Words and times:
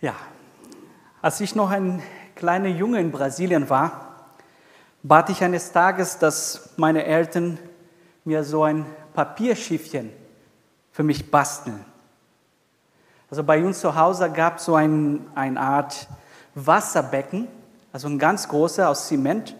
Ja, 0.00 0.14
als 1.20 1.40
ich 1.40 1.56
noch 1.56 1.70
ein 1.70 2.00
kleiner 2.36 2.68
Junge 2.68 3.00
in 3.00 3.10
Brasilien 3.10 3.68
war, 3.68 4.14
bat 5.02 5.28
ich 5.28 5.42
eines 5.42 5.72
Tages, 5.72 6.18
dass 6.18 6.70
meine 6.76 7.04
Eltern 7.04 7.58
mir 8.24 8.44
so 8.44 8.62
ein 8.62 8.86
Papierschiffchen 9.12 10.12
für 10.92 11.02
mich 11.02 11.32
basteln. 11.32 11.84
Also 13.28 13.42
bei 13.42 13.60
uns 13.60 13.80
zu 13.80 13.96
Hause 13.96 14.30
gab 14.30 14.58
es 14.58 14.66
so 14.66 14.76
ein, 14.76 15.26
eine 15.34 15.60
Art 15.60 16.06
Wasserbecken, 16.54 17.48
also 17.92 18.06
ein 18.06 18.20
ganz 18.20 18.46
großer 18.46 18.88
aus 18.88 19.08
Zement. 19.08 19.56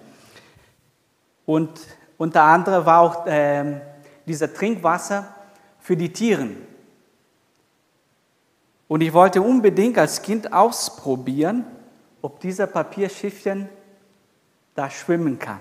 Und 1.46 1.80
unter 2.16 2.44
anderem 2.44 2.86
war 2.86 3.00
auch 3.00 3.26
äh, 3.26 3.80
dieser 4.24 4.54
Trinkwasser 4.54 5.34
für 5.80 5.96
die 5.96 6.12
Tiere. 6.12 6.46
Und 8.88 9.02
ich 9.02 9.12
wollte 9.12 9.42
unbedingt 9.42 9.98
als 9.98 10.22
Kind 10.22 10.52
ausprobieren, 10.52 11.64
ob 12.22 12.40
dieser 12.40 12.66
Papierschiffchen 12.66 13.68
da 14.74 14.90
schwimmen 14.90 15.38
kann. 15.38 15.60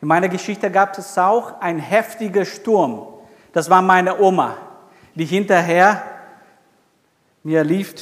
In 0.00 0.08
meiner 0.08 0.28
Geschichte 0.28 0.70
gab 0.70 0.96
es 0.96 1.18
auch 1.18 1.60
einen 1.60 1.80
heftigen 1.80 2.46
Sturm. 2.46 3.06
Das 3.52 3.68
war 3.68 3.82
meine 3.82 4.18
Oma, 4.18 4.56
die 5.14 5.26
hinterher 5.26 6.02
mir 7.42 7.64
lief 7.64 7.94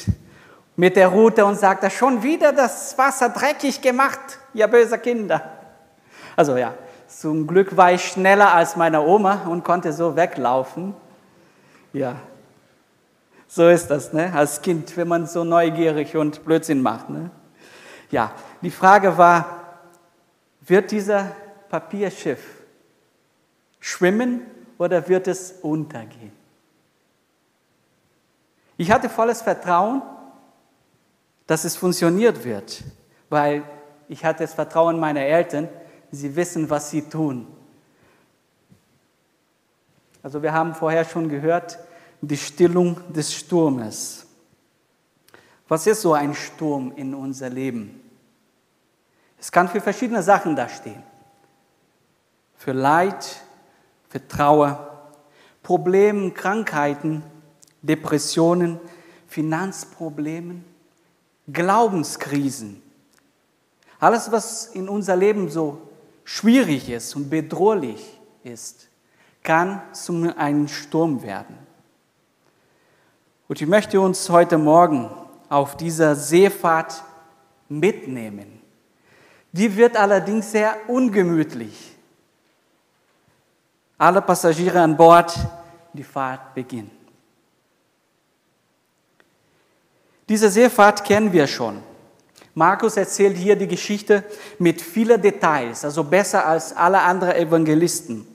mit 0.77 0.94
der 0.96 1.08
Rute 1.08 1.44
und 1.44 1.58
sagte, 1.58 1.90
schon 1.90 2.22
wieder 2.22 2.52
das 2.52 2.96
Wasser 2.98 3.30
dreckig 3.30 3.80
gemacht, 3.80 4.20
ihr 4.54 4.68
böse 4.68 4.98
Kinder. 4.98 5.42
Also 6.36 6.56
ja, 6.56 6.74
zum 7.08 7.46
Glück 7.46 7.77
war 7.77 7.92
ich 7.92 8.04
schneller 8.04 8.52
als 8.52 8.77
meine 8.77 9.00
Oma 9.00 9.42
und 9.48 9.64
konnte 9.64 9.92
so 9.92 10.14
weglaufen. 10.14 10.94
Ja, 11.92 12.16
so 13.48 13.68
ist 13.68 13.88
das, 13.88 14.12
ne? 14.12 14.32
als 14.34 14.60
Kind, 14.60 14.94
wenn 14.96 15.08
man 15.08 15.26
so 15.26 15.42
neugierig 15.42 16.14
und 16.16 16.44
Blödsinn 16.44 16.82
macht. 16.82 17.08
Ne? 17.08 17.30
Ja, 18.10 18.32
die 18.60 18.70
Frage 18.70 19.16
war, 19.16 19.80
wird 20.60 20.90
dieser 20.90 21.32
Papierschiff 21.70 22.40
schwimmen 23.80 24.42
oder 24.77 25.08
wird 25.08 25.27
es 25.28 25.52
untergehen? 25.62 26.32
Ich 28.77 28.92
hatte 28.92 29.08
volles 29.08 29.42
Vertrauen, 29.42 30.02
dass 31.46 31.64
es 31.64 31.74
funktioniert 31.74 32.44
wird, 32.44 32.84
weil 33.30 33.62
ich 34.08 34.24
hatte 34.24 34.44
das 34.44 34.55
Vertrauen 34.55 35.00
meiner 35.00 35.22
Eltern, 35.22 35.68
sie 36.10 36.36
wissen, 36.36 36.68
was 36.68 36.90
sie 36.90 37.02
tun. 37.02 37.46
Also 40.22 40.42
wir 40.42 40.52
haben 40.52 40.74
vorher 40.74 41.05
schon 41.05 41.28
gehört, 41.28 41.78
die 42.20 42.36
Stillung 42.36 43.00
des 43.12 43.33
Sturmes. 43.33 44.27
Was 45.69 45.86
ist 45.86 46.00
so 46.00 46.14
ein 46.14 46.34
Sturm 46.34 46.92
in 46.97 47.14
unser 47.14 47.50
Leben? 47.50 48.00
Es 49.38 49.52
kann 49.52 49.69
für 49.69 49.80
verschiedene 49.80 50.22
Sachen 50.22 50.56
dastehen. 50.56 51.02
Für 52.56 52.72
Leid, 52.72 53.41
für 54.08 54.27
Trauer, 54.27 55.12
Probleme, 55.62 56.30
Krankheiten, 56.33 57.22
Depressionen, 57.83 58.80
Finanzproblemen, 59.28 60.64
Glaubenskrisen. 61.52 62.83
Alles, 64.00 64.33
was 64.33 64.66
in 64.66 64.89
unser 64.89 65.14
Leben 65.14 65.50
so 65.50 65.83
schwierig 66.24 66.89
ist 66.89 67.14
und 67.14 67.30
bedrohlich 67.30 68.19
ist, 68.42 68.89
kann 69.42 69.83
zu 69.92 70.34
einem 70.36 70.69
Sturm 70.69 71.22
werden. 71.22 71.67
Und 73.48 73.62
ich 73.62 73.66
möchte 73.66 73.98
uns 73.98 74.28
heute 74.28 74.58
Morgen 74.58 75.10
auf 75.48 75.74
dieser 75.74 76.14
Seefahrt 76.14 77.02
mitnehmen. 77.70 78.60
Die 79.52 79.74
wird 79.74 79.96
allerdings 79.96 80.52
sehr 80.52 80.77
ungemütlich. 80.86 81.96
Alle 83.96 84.20
Passagiere 84.20 84.80
an 84.83 84.95
Bord, 84.95 85.34
die 85.95 86.05
Fahrt 86.05 86.55
beginnt. 86.55 86.90
Diese 90.28 90.50
Seefahrt 90.50 91.02
kennen 91.02 91.33
wir 91.33 91.46
schon. 91.46 91.83
Markus 92.55 92.98
erzählt 92.98 93.39
hier 93.39 93.56
die 93.56 93.67
Geschichte 93.67 94.24
mit 94.58 94.83
vielen 94.83 95.23
Details, 95.23 95.86
also 95.86 96.05
besser 96.05 96.44
als 96.44 96.77
alle 96.77 97.00
anderen 97.00 97.34
Evangelisten. 97.34 98.27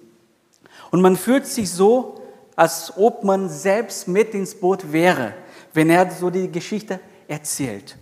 Und 0.89 1.01
man 1.01 1.15
fühlt 1.15 1.45
sich 1.45 1.69
so, 1.69 2.22
als 2.55 2.93
ob 2.97 3.23
man 3.23 3.49
selbst 3.49 4.07
mit 4.07 4.33
ins 4.33 4.55
Boot 4.55 4.91
wäre, 4.91 5.33
wenn 5.73 5.89
er 5.89 6.09
so 6.11 6.29
die 6.29 6.51
Geschichte 6.51 6.99
erzählt. 7.27 7.97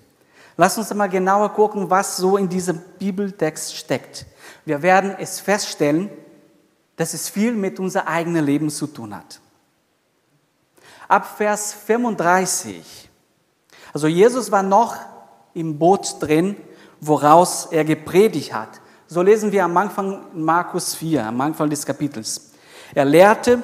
Lass 0.57 0.77
uns 0.77 0.93
mal 0.93 1.07
genauer 1.07 1.49
gucken, 1.53 1.89
was 1.89 2.17
so 2.17 2.37
in 2.37 2.49
diesem 2.49 2.79
Bibeltext 2.99 3.75
steckt. 3.75 4.25
Wir 4.65 4.81
werden 4.81 5.15
es 5.17 5.39
feststellen, 5.39 6.09
dass 6.97 7.13
es 7.13 7.29
viel 7.29 7.53
mit 7.53 7.79
unser 7.79 8.07
eigenes 8.07 8.43
Leben 8.43 8.69
zu 8.69 8.87
tun 8.87 9.15
hat. 9.15 9.39
Ab 11.07 11.37
Vers 11.37 11.73
35. 11.73 13.09
Also 13.93 14.07
Jesus 14.07 14.51
war 14.51 14.63
noch 14.63 14.97
im 15.53 15.77
Boot 15.77 16.17
drin, 16.19 16.55
woraus 16.99 17.67
er 17.71 17.83
gepredigt 17.83 18.53
hat. 18.53 18.81
So 19.07 19.21
lesen 19.21 19.51
wir 19.51 19.65
am 19.65 19.75
Anfang 19.75 20.25
Markus 20.33 20.95
4, 20.95 21.25
am 21.25 21.41
Anfang 21.41 21.69
des 21.69 21.85
Kapitels. 21.85 22.51
Er 22.93 23.05
lehrte 23.05 23.63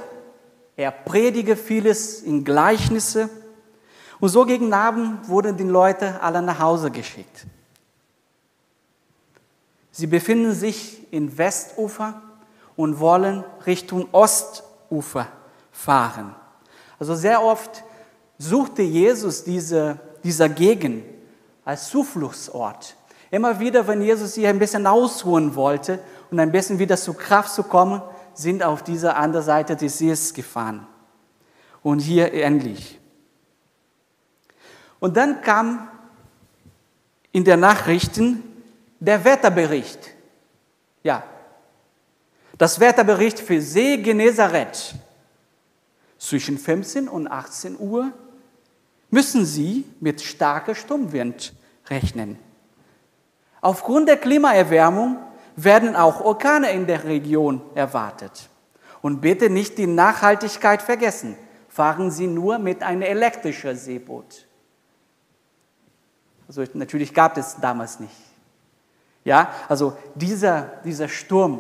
er 0.77 0.91
predige 0.91 1.57
vieles 1.57 2.21
in 2.21 2.45
Gleichnisse. 2.45 3.29
Und 4.19 4.29
so 4.29 4.45
gegen 4.45 4.71
Abend 4.73 5.27
wurden 5.27 5.57
die 5.57 5.63
Leute 5.63 6.21
alle 6.21 6.41
nach 6.41 6.59
Hause 6.59 6.91
geschickt. 6.91 7.45
Sie 9.91 10.07
befinden 10.07 10.53
sich 10.53 11.11
in 11.11 11.35
Westufer 11.35 12.21
und 12.75 12.99
wollen 12.99 13.43
Richtung 13.66 14.07
Ostufer 14.11 15.27
fahren. 15.71 16.35
Also 16.99 17.16
sehr 17.16 17.43
oft 17.43 17.83
suchte 18.37 18.83
Jesus 18.83 19.43
diese, 19.43 19.99
dieser 20.23 20.47
Gegend 20.47 21.03
als 21.66 21.89
Zufluchtsort. 21.89 22.95
Immer 23.31 23.59
wieder, 23.59 23.87
wenn 23.87 24.01
Jesus 24.01 24.35
sich 24.35 24.45
ein 24.45 24.59
bisschen 24.59 24.85
ausruhen 24.85 25.55
wollte 25.55 25.99
und 26.29 26.39
ein 26.39 26.51
bisschen 26.51 26.77
wieder 26.77 26.97
zur 26.97 27.17
Kraft 27.17 27.51
zu 27.51 27.63
kommen, 27.63 28.01
sind 28.37 28.63
auf 28.63 28.83
dieser 28.83 29.17
anderen 29.17 29.45
Seite 29.45 29.75
des 29.75 29.97
Sees 29.97 30.33
gefahren. 30.33 30.87
Und 31.83 31.99
hier 31.99 32.33
endlich. 32.33 32.99
Und 34.99 35.15
dann 35.15 35.41
kam 35.41 35.87
in 37.31 37.43
der 37.43 37.57
Nachrichten 37.57 38.43
der 38.99 39.23
Wetterbericht. 39.23 39.99
Ja, 41.03 41.23
das 42.57 42.79
Wetterbericht 42.79 43.39
für 43.39 43.61
See 43.61 43.97
Genezareth. 43.97 44.95
Zwischen 46.17 46.57
15 46.57 47.07
und 47.07 47.27
18 47.27 47.77
Uhr 47.79 48.11
müssen 49.11 49.45
Sie 49.45 49.85
mit 49.99 50.21
starker 50.21 50.73
Sturmwind 50.73 51.53
rechnen. 51.89 52.39
Aufgrund 53.61 54.09
der 54.09 54.17
Klimaerwärmung 54.17 55.17
werden 55.57 55.95
auch 55.95 56.22
Orkane 56.22 56.72
in 56.72 56.88
der 56.88 57.03
Region 57.03 57.62
erwartet. 57.75 58.50
Und 59.01 59.19
bitte 59.19 59.50
nicht 59.50 59.78
die 59.78 59.88
Nachhaltigkeit 59.88 60.81
vergessen. 60.81 61.35
Fahren 61.68 62.12
Sie 62.12 62.28
nur 62.28 62.59
mit 62.59 62.84
einem 62.84 63.01
elektrischen 63.01 63.75
Seeboot. 63.75 64.47
Also 66.47 66.63
natürlich 66.73 67.13
gab 67.13 67.38
es 67.38 67.57
damals 67.59 68.00
nicht. 68.00 68.16
Ja, 69.25 69.50
also 69.67 69.97
dieser, 70.16 70.72
dieser 70.85 71.09
Sturm 71.09 71.59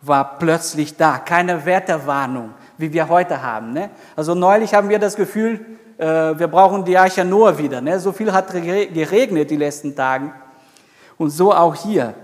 war 0.00 0.38
plötzlich 0.38 0.96
da, 0.96 1.18
keine 1.18 1.64
Wetterwarnung, 1.64 2.54
wie 2.76 2.92
wir 2.92 3.08
heute 3.08 3.40
haben. 3.40 3.72
Ne? 3.72 3.90
Also 4.16 4.34
neulich 4.34 4.74
haben 4.74 4.88
wir 4.88 4.98
das 4.98 5.16
Gefühl, 5.16 5.64
äh, 5.96 6.04
wir 6.04 6.48
brauchen 6.48 6.84
die 6.84 6.98
Arche 6.98 7.24
Noah 7.24 7.56
wieder. 7.56 7.80
Ne? 7.80 8.00
So 8.00 8.12
viel 8.12 8.32
hat 8.32 8.50
geregnet 8.50 9.50
die 9.50 9.56
letzten 9.56 9.94
Tage. 9.94 10.32
Und 11.18 11.30
so 11.30 11.52
auch 11.52 11.74
hier. 11.74 12.14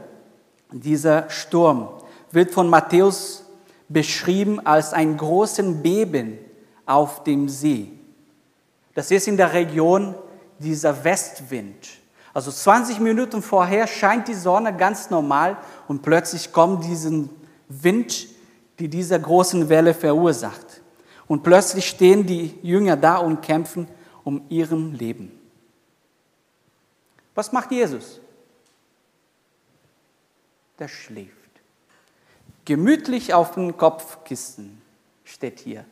Dieser 0.73 1.29
Sturm 1.31 1.89
wird 2.31 2.53
von 2.53 2.69
Matthäus 2.69 3.45
beschrieben 3.89 4.65
als 4.65 4.93
ein 4.93 5.17
großen 5.17 5.83
Beben 5.83 6.39
auf 6.87 7.25
dem 7.25 7.49
See. 7.49 7.91
Das 8.95 9.11
ist 9.11 9.29
in 9.29 9.37
der 9.37 9.53
Region 9.53 10.15
dieser 10.59 11.05
Westwind. 11.05 11.89
Also 12.33 12.53
20 12.53 13.01
Minuten 13.01 13.43
vorher 13.43 13.87
scheint 13.87 14.29
die 14.29 14.35
Sonne 14.35 14.77
ganz 14.77 15.11
normal 15.11 15.57
und 15.89 16.03
plötzlich 16.03 16.53
kommt 16.53 16.85
diesen 16.85 17.31
Wind, 17.69 18.29
die 18.79 18.89
diese 18.89 19.21
großen 19.21 19.69
Welle 19.69 19.95
verursacht. 19.95 20.83
Und 21.27 21.43
plötzlich 21.43 21.89
stehen 21.89 22.27
die 22.27 22.59
Jünger 22.63 22.97
da 22.97 23.19
und 23.19 23.43
kämpfen 23.43 23.89
um 24.25 24.43
ihren 24.49 24.95
Leben. 24.95 25.33
Was 27.35 27.53
macht 27.53 27.73
Jesus? 27.73 28.21
Der 30.81 30.89
schläft. 30.89 31.31
Gemütlich 32.65 33.35
auf 33.35 33.53
dem 33.53 33.77
Kopfkissen 33.77 34.81
steht 35.25 35.61
hier. 35.61 35.85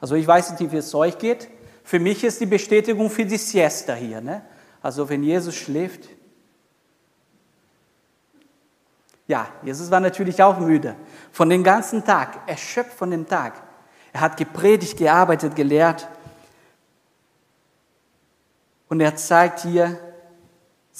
Also 0.00 0.14
ich 0.14 0.26
weiß 0.26 0.58
nicht, 0.58 0.72
wie 0.72 0.76
es 0.76 0.94
euch 0.94 1.18
geht. 1.18 1.48
Für 1.84 1.98
mich 1.98 2.24
ist 2.24 2.40
die 2.40 2.46
Bestätigung 2.46 3.10
für 3.10 3.24
die 3.24 3.36
Siesta 3.36 3.94
hier. 3.94 4.20
Ne? 4.20 4.42
Also 4.82 5.08
wenn 5.08 5.22
Jesus 5.22 5.54
schläft. 5.54 6.08
Ja, 9.26 9.48
Jesus 9.62 9.90
war 9.90 10.00
natürlich 10.00 10.42
auch 10.42 10.58
müde. 10.58 10.96
Von 11.30 11.48
dem 11.48 11.62
ganzen 11.62 12.04
Tag, 12.04 12.48
erschöpft 12.48 12.94
von 12.94 13.10
dem 13.10 13.28
Tag. 13.28 13.62
Er 14.12 14.22
hat 14.22 14.36
gepredigt, 14.36 14.98
gearbeitet, 14.98 15.54
gelehrt. 15.54 16.08
Und 18.88 19.00
er 19.00 19.14
zeigt 19.14 19.60
hier 19.60 20.00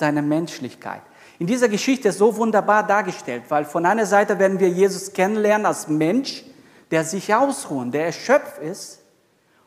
seine 0.01 0.23
Menschlichkeit. 0.23 1.03
In 1.39 1.47
dieser 1.47 1.69
Geschichte 1.69 2.09
ist 2.09 2.19
so 2.19 2.37
wunderbar 2.37 2.87
dargestellt, 2.87 3.45
weil 3.49 3.65
von 3.65 3.87
einer 3.87 4.05
Seite 4.05 4.39
werden 4.39 4.59
wir 4.59 4.69
Jesus 4.69 5.13
kennenlernen 5.13 5.67
als 5.67 5.89
Mensch, 5.89 6.45
der 6.91 7.05
sich 7.05 7.33
ausruht, 7.33 7.95
der 7.95 8.07
erschöpft 8.07 8.59
ist. 8.59 9.01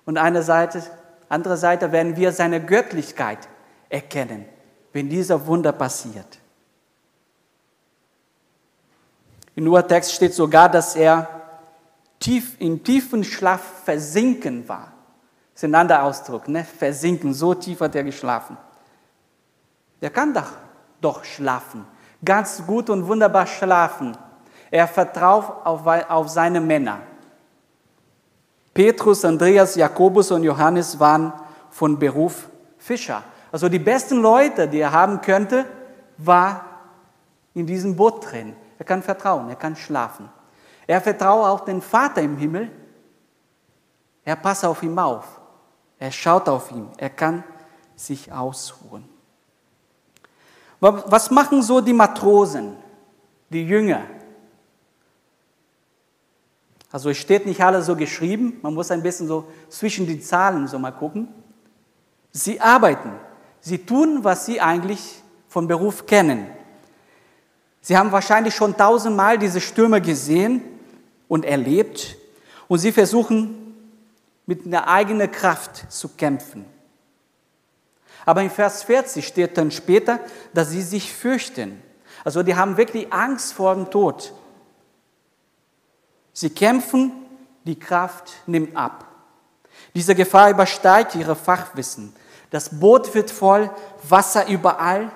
Und 0.05 0.17
eine 0.17 0.43
Seite, 0.43 0.83
andere 1.29 1.57
Seite 1.57 1.91
werden 1.91 2.17
wir 2.17 2.31
seine 2.31 2.63
Göttlichkeit 2.63 3.39
erkennen, 3.89 4.45
wenn 4.91 5.09
dieser 5.09 5.47
Wunder 5.47 5.71
passiert. 5.71 6.39
Im 9.55 9.67
Urtext 9.67 10.11
steht 10.11 10.33
sogar, 10.33 10.69
dass 10.69 10.95
er 10.95 11.27
tief, 12.19 12.55
in 12.59 12.83
tiefen 12.83 13.23
Schlaf 13.23 13.61
versinken 13.83 14.67
war. 14.67 14.93
Das 15.53 15.63
ist 15.63 15.69
ein 15.69 15.75
anderer 15.75 16.03
Ausdruck, 16.03 16.47
ne? 16.47 16.63
versinken, 16.63 17.33
so 17.33 17.53
tief 17.53 17.79
hat 17.79 17.95
er 17.95 18.03
geschlafen. 18.03 18.57
Der 20.03 20.09
kann 20.09 20.33
doch, 20.33 20.51
doch 20.99 21.23
schlafen, 21.23 21.85
ganz 22.23 22.61
gut 22.67 22.89
und 22.89 23.07
wunderbar 23.07 23.47
schlafen. 23.47 24.17
Er 24.69 24.85
vertraut 24.85 25.65
auf, 25.65 25.87
auf 25.87 26.27
seine 26.27 26.59
Männer. 26.59 26.99
Petrus, 28.73 29.23
Andreas, 29.23 29.75
Jakobus 29.75 30.29
und 30.31 30.43
Johannes 30.43 30.99
waren 30.99 31.31
von 31.69 31.97
Beruf 31.97 32.49
Fischer. 32.77 33.23
Also 33.49 33.69
die 33.69 33.79
besten 33.79 34.21
Leute, 34.21 34.67
die 34.67 34.79
er 34.79 34.91
haben 34.91 35.21
könnte, 35.21 35.65
war 36.17 36.65
in 37.53 37.65
diesem 37.65 37.95
Boot 37.95 38.29
drin. 38.29 38.57
Er 38.77 38.83
kann 38.83 39.01
vertrauen, 39.01 39.47
er 39.47 39.55
kann 39.55 39.73
schlafen. 39.73 40.29
Er 40.85 40.99
vertraut 40.99 41.45
auch 41.45 41.61
den 41.61 41.81
Vater 41.81 42.21
im 42.21 42.35
Himmel. 42.35 42.69
Er 44.25 44.35
passt 44.35 44.65
auf 44.65 44.83
ihn 44.83 44.99
auf. 44.99 45.39
Er 45.97 46.11
schaut 46.11 46.49
auf 46.49 46.71
ihn. 46.71 46.89
Er 46.97 47.09
kann 47.09 47.45
sich 47.95 48.29
ausruhen. 48.33 49.12
Was 50.83 51.31
machen 51.31 51.61
so 51.61 51.79
die 51.79 51.93
Matrosen, 51.93 52.75
die 53.49 53.65
Jünger? 53.65 54.01
Also 56.91 57.09
es 57.09 57.17
steht 57.17 57.45
nicht 57.45 57.61
alles 57.63 57.85
so 57.85 57.95
geschrieben, 57.95 58.59
man 58.61 58.73
muss 58.73 58.91
ein 58.91 59.01
bisschen 59.01 59.29
so 59.29 59.45
zwischen 59.69 60.05
die 60.05 60.19
Zahlen 60.19 60.67
so 60.67 60.77
mal 60.77 60.91
gucken. 60.91 61.29
Sie 62.33 62.59
arbeiten, 62.59 63.13
sie 63.61 63.77
tun, 63.77 64.25
was 64.25 64.45
sie 64.45 64.59
eigentlich 64.59 65.23
von 65.47 65.69
Beruf 65.69 66.05
kennen. 66.05 66.47
Sie 67.79 67.97
haben 67.97 68.11
wahrscheinlich 68.11 68.53
schon 68.53 68.75
tausendmal 68.75 69.37
diese 69.37 69.61
Stürme 69.61 70.01
gesehen 70.01 70.61
und 71.29 71.45
erlebt 71.45 72.17
und 72.67 72.79
sie 72.79 72.91
versuchen 72.91 73.75
mit 74.45 74.65
einer 74.65 74.89
eigenen 74.89 75.31
Kraft 75.31 75.89
zu 75.89 76.09
kämpfen. 76.09 76.72
Aber 78.25 78.41
in 78.41 78.49
Vers 78.49 78.83
40 78.83 79.25
steht 79.25 79.57
dann 79.57 79.71
später, 79.71 80.19
dass 80.53 80.69
sie 80.69 80.81
sich 80.81 81.11
fürchten. 81.13 81.81
Also 82.23 82.43
die 82.43 82.55
haben 82.55 82.77
wirklich 82.77 83.11
Angst 83.11 83.53
vor 83.53 83.75
dem 83.75 83.89
Tod. 83.89 84.33
Sie 86.31 86.49
kämpfen, 86.49 87.11
die 87.63 87.77
Kraft 87.77 88.31
nimmt 88.45 88.75
ab. 88.75 89.05
Diese 89.93 90.15
Gefahr 90.15 90.49
übersteigt 90.49 91.15
ihre 91.15 91.35
Fachwissen. 91.35 92.15
Das 92.49 92.79
Boot 92.79 93.13
wird 93.13 93.31
voll, 93.31 93.69
Wasser 94.07 94.47
überall. 94.47 95.11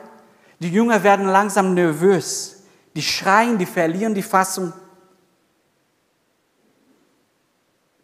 Die 0.60 0.72
Jünger 0.72 1.04
werden 1.04 1.28
langsam 1.28 1.74
nervös. 1.74 2.64
Die 2.96 3.02
schreien, 3.02 3.58
die 3.58 3.66
verlieren 3.66 4.14
die 4.14 4.24
Fassung. 4.24 4.74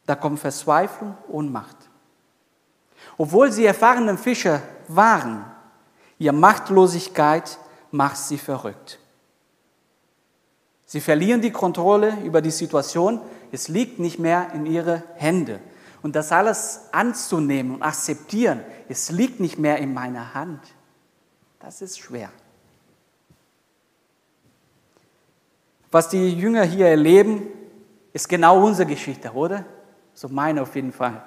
Da 0.06 0.16
kommt 0.16 0.40
Verzweiflung, 0.40 1.18
Ohnmacht. 1.28 1.78
Obwohl 3.18 3.52
sie 3.52 3.66
erfahrene 3.66 4.18
Fischer 4.18 4.62
waren, 4.88 5.46
ihre 6.20 6.34
Machtlosigkeit 6.34 7.58
macht 7.92 8.18
sie 8.18 8.38
verrückt. 8.38 9.00
Sie 10.86 11.02
verlieren 11.02 11.42
die 11.42 11.52
Kontrolle 11.52 12.18
über 12.24 12.42
die 12.42 12.52
Situation. 12.52 13.20
Es 13.52 13.68
liegt 13.68 14.00
nicht 14.00 14.20
mehr 14.20 14.52
in 14.54 14.66
ihre 14.66 15.04
Hände. 15.16 15.60
Und 16.04 16.16
das 16.16 16.32
alles 16.32 16.82
anzunehmen 16.92 17.76
und 17.76 17.82
akzeptieren, 17.82 18.62
es 18.90 19.10
liegt 19.10 19.40
nicht 19.40 19.58
mehr 19.58 19.78
in 19.78 19.94
meiner 19.94 20.34
Hand. 20.34 20.62
Das 21.60 21.82
ist 21.82 21.98
schwer. 21.98 22.30
Was 25.90 26.10
die 26.10 26.30
Jünger 26.30 26.64
hier 26.64 26.88
erleben, 26.88 27.48
ist 28.12 28.28
genau 28.28 28.64
unsere 28.66 28.88
Geschichte, 28.88 29.32
oder? 29.32 29.66
So 30.14 30.28
meine 30.28 30.62
auf 30.62 30.76
jeden 30.76 30.92
Fall. 30.92 31.24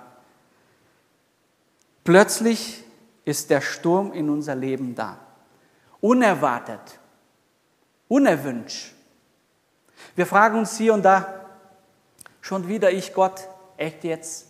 Plötzlich 2.04 2.84
ist 3.26 3.50
der 3.50 3.60
Sturm 3.60 4.12
in 4.12 4.30
unser 4.30 4.54
Leben 4.54 4.94
da. 4.94 5.18
Unerwartet, 6.00 6.98
unerwünscht. 8.08 8.94
Wir 10.14 10.26
fragen 10.26 10.60
uns 10.60 10.78
hier 10.78 10.94
und 10.94 11.02
da, 11.02 11.26
schon 12.40 12.66
wieder 12.68 12.90
ich 12.90 13.12
Gott, 13.12 13.48
echt 13.76 14.04
jetzt? 14.04 14.46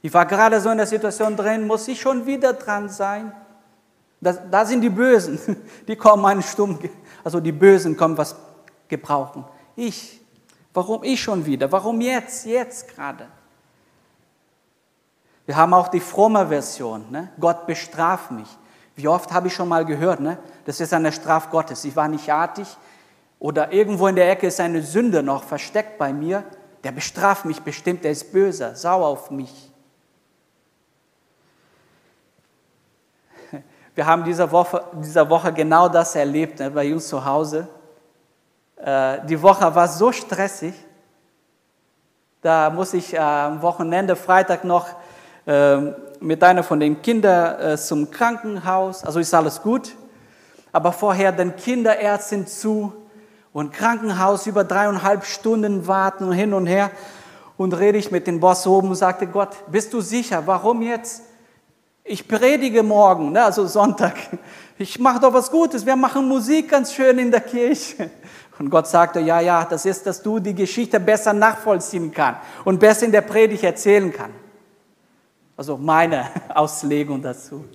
Ich 0.00 0.12
war 0.12 0.24
gerade 0.24 0.60
so 0.60 0.70
in 0.70 0.78
der 0.78 0.86
Situation 0.86 1.36
drin, 1.36 1.66
muss 1.66 1.86
ich 1.86 2.00
schon 2.00 2.24
wieder 2.24 2.54
dran 2.54 2.88
sein? 2.88 3.32
Das, 4.20 4.38
da 4.50 4.64
sind 4.64 4.80
die 4.80 4.90
Bösen, 4.90 5.38
die 5.86 5.94
kommen 5.94 6.24
einen 6.24 6.42
Stumm, 6.42 6.78
also 7.22 7.40
die 7.40 7.52
Bösen 7.52 7.94
kommen 7.94 8.16
was 8.16 8.34
gebrauchen. 8.88 9.44
Ich, 9.76 10.20
warum 10.72 11.04
ich 11.04 11.20
schon 11.20 11.44
wieder? 11.44 11.70
Warum 11.70 12.00
jetzt, 12.00 12.46
jetzt 12.46 12.88
gerade? 12.88 13.28
Wir 15.48 15.56
haben 15.56 15.72
auch 15.72 15.88
die 15.88 16.00
fromme 16.00 16.48
Version, 16.48 17.06
ne? 17.10 17.30
Gott 17.40 17.66
bestraft 17.66 18.30
mich. 18.32 18.58
Wie 18.96 19.08
oft 19.08 19.32
habe 19.32 19.46
ich 19.46 19.54
schon 19.54 19.66
mal 19.66 19.86
gehört, 19.86 20.20
ne? 20.20 20.36
das 20.66 20.78
ist 20.78 20.92
eine 20.92 21.10
Straf 21.10 21.48
Gottes. 21.48 21.86
Ich 21.86 21.96
war 21.96 22.06
nicht 22.06 22.30
artig, 22.30 22.68
oder 23.38 23.72
irgendwo 23.72 24.08
in 24.08 24.16
der 24.16 24.30
Ecke 24.30 24.48
ist 24.48 24.60
eine 24.60 24.82
Sünde 24.82 25.22
noch 25.22 25.42
versteckt 25.42 25.96
bei 25.96 26.12
mir, 26.12 26.44
der 26.84 26.92
bestraft 26.92 27.46
mich 27.46 27.62
bestimmt, 27.62 28.04
der 28.04 28.10
ist 28.10 28.30
böse, 28.30 28.76
sauer 28.76 29.06
auf 29.06 29.30
mich. 29.30 29.72
Wir 33.94 34.04
haben 34.04 34.24
diese 34.24 34.52
Woche, 34.52 34.84
diese 35.02 35.30
Woche 35.30 35.50
genau 35.50 35.88
das 35.88 36.14
erlebt 36.14 36.58
ne, 36.58 36.70
bei 36.70 36.92
uns 36.92 37.08
zu 37.08 37.24
Hause. 37.24 37.66
Äh, 38.76 39.24
die 39.24 39.40
Woche 39.40 39.74
war 39.74 39.88
so 39.88 40.12
stressig, 40.12 40.74
da 42.42 42.68
muss 42.68 42.92
ich 42.92 43.14
äh, 43.14 43.18
am 43.18 43.62
Wochenende, 43.62 44.14
Freitag 44.14 44.64
noch 44.64 44.97
mit 46.20 46.42
einer 46.42 46.62
von 46.62 46.80
den 46.80 47.00
Kindern 47.00 47.60
äh, 47.60 47.76
zum 47.76 48.10
Krankenhaus, 48.10 49.04
also 49.04 49.18
ist 49.18 49.32
alles 49.32 49.62
gut, 49.62 49.94
aber 50.72 50.92
vorher 50.92 51.32
den 51.32 51.56
Kinderärztin 51.56 52.46
zu, 52.46 52.92
und 53.52 53.72
Krankenhaus 53.72 54.46
über 54.46 54.62
dreieinhalb 54.62 55.24
Stunden 55.24 55.86
warten 55.86 56.30
hin 56.32 56.54
und 56.54 56.66
her. 56.66 56.90
Und 57.56 57.72
rede 57.72 57.98
ich 57.98 58.12
mit 58.12 58.26
dem 58.26 58.38
Boss 58.38 58.66
oben 58.66 58.90
und 58.90 58.94
sagte, 58.94 59.26
Gott, 59.26 59.48
bist 59.68 59.92
du 59.92 60.00
sicher? 60.00 60.44
Warum 60.46 60.80
jetzt? 60.80 61.22
Ich 62.04 62.28
predige 62.28 62.82
morgen, 62.82 63.32
ne, 63.32 63.44
also 63.44 63.66
Sonntag. 63.66 64.14
Ich 64.80 65.00
mache 65.00 65.18
doch 65.18 65.32
was 65.32 65.50
Gutes. 65.50 65.84
Wir 65.84 65.96
machen 65.96 66.28
Musik 66.28 66.70
ganz 66.70 66.94
schön 66.94 67.18
in 67.18 67.32
der 67.32 67.40
Kirche. 67.40 68.10
Und 68.60 68.70
Gott 68.70 68.86
sagte, 68.86 69.18
ja, 69.18 69.40
ja, 69.40 69.64
das 69.64 69.84
ist, 69.84 70.06
dass 70.06 70.22
du 70.22 70.38
die 70.38 70.54
Geschichte 70.54 71.00
besser 71.00 71.32
nachvollziehen 71.32 72.12
kannst 72.12 72.40
und 72.64 72.78
besser 72.78 73.06
in 73.06 73.10
der 73.10 73.22
Predigt 73.22 73.64
erzählen 73.64 74.12
kannst. 74.12 74.47
Also 75.58 75.76
meine 75.76 76.30
Auslegung 76.56 77.20
dazu. 77.20 77.66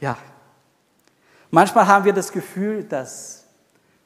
Ja. 0.00 0.18
Manchmal 1.52 1.86
haben 1.86 2.04
wir 2.04 2.12
das 2.12 2.32
Gefühl, 2.32 2.82
dass 2.82 3.46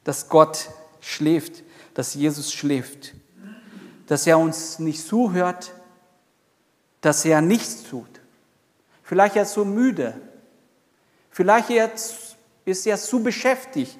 dass 0.03 0.27
Gott 0.27 0.69
schläft, 0.99 1.63
dass 1.93 2.13
Jesus 2.13 2.51
schläft, 2.51 3.13
dass 4.07 4.27
er 4.27 4.37
uns 4.37 4.79
nicht 4.79 5.05
zuhört, 5.05 5.73
dass 7.01 7.25
er 7.25 7.41
nichts 7.41 7.83
tut. 7.83 8.21
Vielleicht 9.03 9.35
er 9.35 9.43
ist 9.43 9.53
so 9.53 9.65
müde, 9.65 10.19
vielleicht 11.29 11.69
ist 12.65 12.87
er 12.87 12.97
zu 12.97 13.21
beschäftigt, 13.21 13.97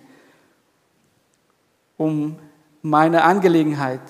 um 1.98 2.40
meine 2.82 3.24
Angelegenheit 3.24 4.02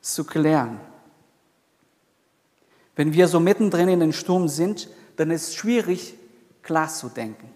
zu 0.00 0.24
klären. 0.24 0.80
Wenn 2.94 3.12
wir 3.12 3.28
so 3.28 3.40
mittendrin 3.40 3.88
in 3.88 4.00
den 4.00 4.12
Sturm 4.12 4.48
sind, 4.48 4.88
dann 5.16 5.30
ist 5.30 5.48
es 5.48 5.54
schwierig, 5.54 6.14
klar 6.62 6.88
zu 6.88 7.08
denken. 7.08 7.50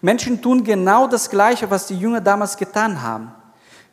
Menschen 0.00 0.42
tun 0.42 0.64
genau 0.64 1.06
das 1.06 1.30
Gleiche, 1.30 1.70
was 1.70 1.86
die 1.86 1.98
Jünger 1.98 2.20
damals 2.20 2.56
getan 2.56 3.02
haben. 3.02 3.32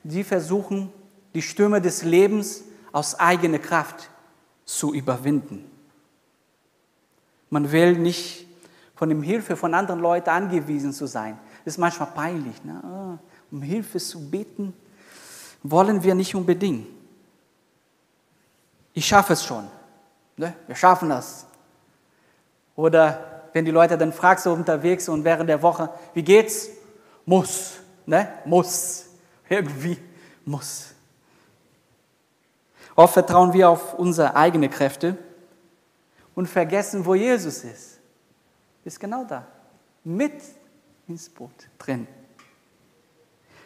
Sie 0.03 0.24
versuchen, 0.24 0.91
die 1.33 1.41
Stürme 1.41 1.81
des 1.81 2.03
Lebens 2.03 2.63
aus 2.91 3.19
eigener 3.19 3.60
Kraft 3.60 4.10
zu 4.65 4.93
überwinden. 4.93 5.69
Man 7.50 7.71
will 7.71 7.98
nicht 7.98 8.48
von 8.95 9.10
dem 9.10 9.24
Hilfe 9.24 9.55
von 9.55 9.74
anderen 9.74 10.00
Leuten 10.00 10.29
angewiesen 10.29 10.93
zu 10.93 11.05
sein. 11.05 11.38
Das 11.63 11.75
ist 11.75 11.77
manchmal 11.77 12.10
peinlich. 12.12 12.63
Ne? 12.63 12.81
Ah, 12.83 13.17
um 13.51 13.62
Hilfe 13.62 14.00
zu 14.00 14.29
beten, 14.29 14.74
wollen 15.63 16.03
wir 16.03 16.15
nicht 16.15 16.36
unbedingt. 16.36 16.88
Ich 18.93 19.05
schaffe 19.05 19.33
es 19.33 19.45
schon. 19.45 19.67
Ne? 20.38 20.53
Wir 20.67 20.75
schaffen 20.75 21.10
das. 21.10 21.45
Oder 22.75 23.43
wenn 23.53 23.65
die 23.65 23.71
Leute 23.71 23.98
dann 23.98 24.13
fragst, 24.13 24.45
so 24.45 24.53
unterwegs 24.53 25.10
und 25.10 25.24
während 25.24 25.50
der 25.50 25.62
Woche, 25.62 25.89
wie 26.13 26.24
geht's? 26.24 26.69
Muss. 27.25 27.79
Ne? 28.05 28.27
Muss. 28.45 29.05
Irgendwie 29.50 29.98
muss. 30.45 30.93
Oft 32.95 33.13
vertrauen 33.13 33.53
wir 33.53 33.69
auf 33.69 33.93
unsere 33.93 34.36
eigenen 34.36 34.69
Kräfte 34.69 35.17
und 36.36 36.48
vergessen, 36.48 37.05
wo 37.05 37.15
Jesus 37.15 37.63
ist. 37.63 38.00
Ist 38.83 39.00
genau 39.00 39.24
da. 39.24 39.45
Mit 40.03 40.41
ins 41.07 41.29
Boot 41.29 41.51
drin. 41.77 42.07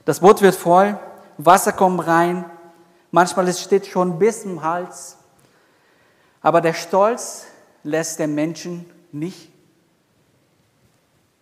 Das 0.04 0.20
Boot 0.20 0.42
wird 0.42 0.56
voll, 0.56 1.00
Wasser 1.38 1.72
kommt 1.74 2.06
rein, 2.06 2.46
manchmal 3.16 3.52
steht 3.54 3.88
schon 3.88 4.20
bis 4.20 4.44
zum 4.44 4.62
Hals. 4.62 5.16
Aber 6.42 6.60
der 6.60 6.74
Stolz 6.74 7.46
lässt 7.84 8.20
den 8.20 8.36
Menschen 8.36 8.86
nicht 9.12 9.50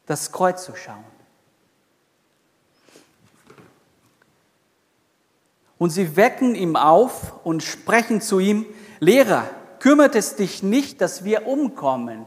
das 0.05 0.31
Kreuz 0.31 0.63
zu 0.63 0.75
schauen. 0.75 1.03
Und 5.79 5.89
sie 5.89 6.15
wecken 6.15 6.53
ihm 6.55 6.75
auf 6.75 7.33
und 7.43 7.63
sprechen 7.63 8.21
zu 8.21 8.39
ihm, 8.39 8.65
Lehrer, 8.99 9.49
kümmert 9.79 10.15
es 10.15 10.35
dich 10.35 10.61
nicht, 10.61 11.01
dass 11.01 11.23
wir 11.23 11.47
umkommen. 11.47 12.25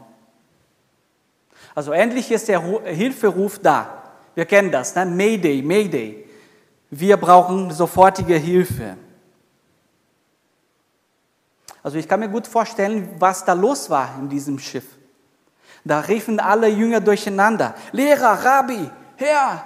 Also 1.73 1.91
endlich 1.93 2.31
ist 2.31 2.49
der 2.49 2.61
Hilferuf 2.83 3.59
da. 3.59 4.11
Wir 4.35 4.45
kennen 4.45 4.71
das, 4.71 4.93
ne? 4.93 5.05
Mayday, 5.05 5.61
Mayday. 5.61 6.27
Wir 6.89 7.17
brauchen 7.17 7.71
sofortige 7.71 8.35
Hilfe. 8.35 8.97
Also 11.87 11.99
ich 11.99 12.07
kann 12.09 12.19
mir 12.19 12.27
gut 12.27 12.47
vorstellen, 12.47 13.07
was 13.17 13.45
da 13.45 13.53
los 13.53 13.89
war 13.89 14.13
in 14.19 14.27
diesem 14.27 14.59
Schiff. 14.59 14.83
Da 15.85 16.01
riefen 16.01 16.37
alle 16.37 16.67
Jünger 16.67 16.99
durcheinander. 16.99 17.75
Lehrer, 17.93 18.43
Rabbi, 18.43 18.91
Herr, 19.15 19.63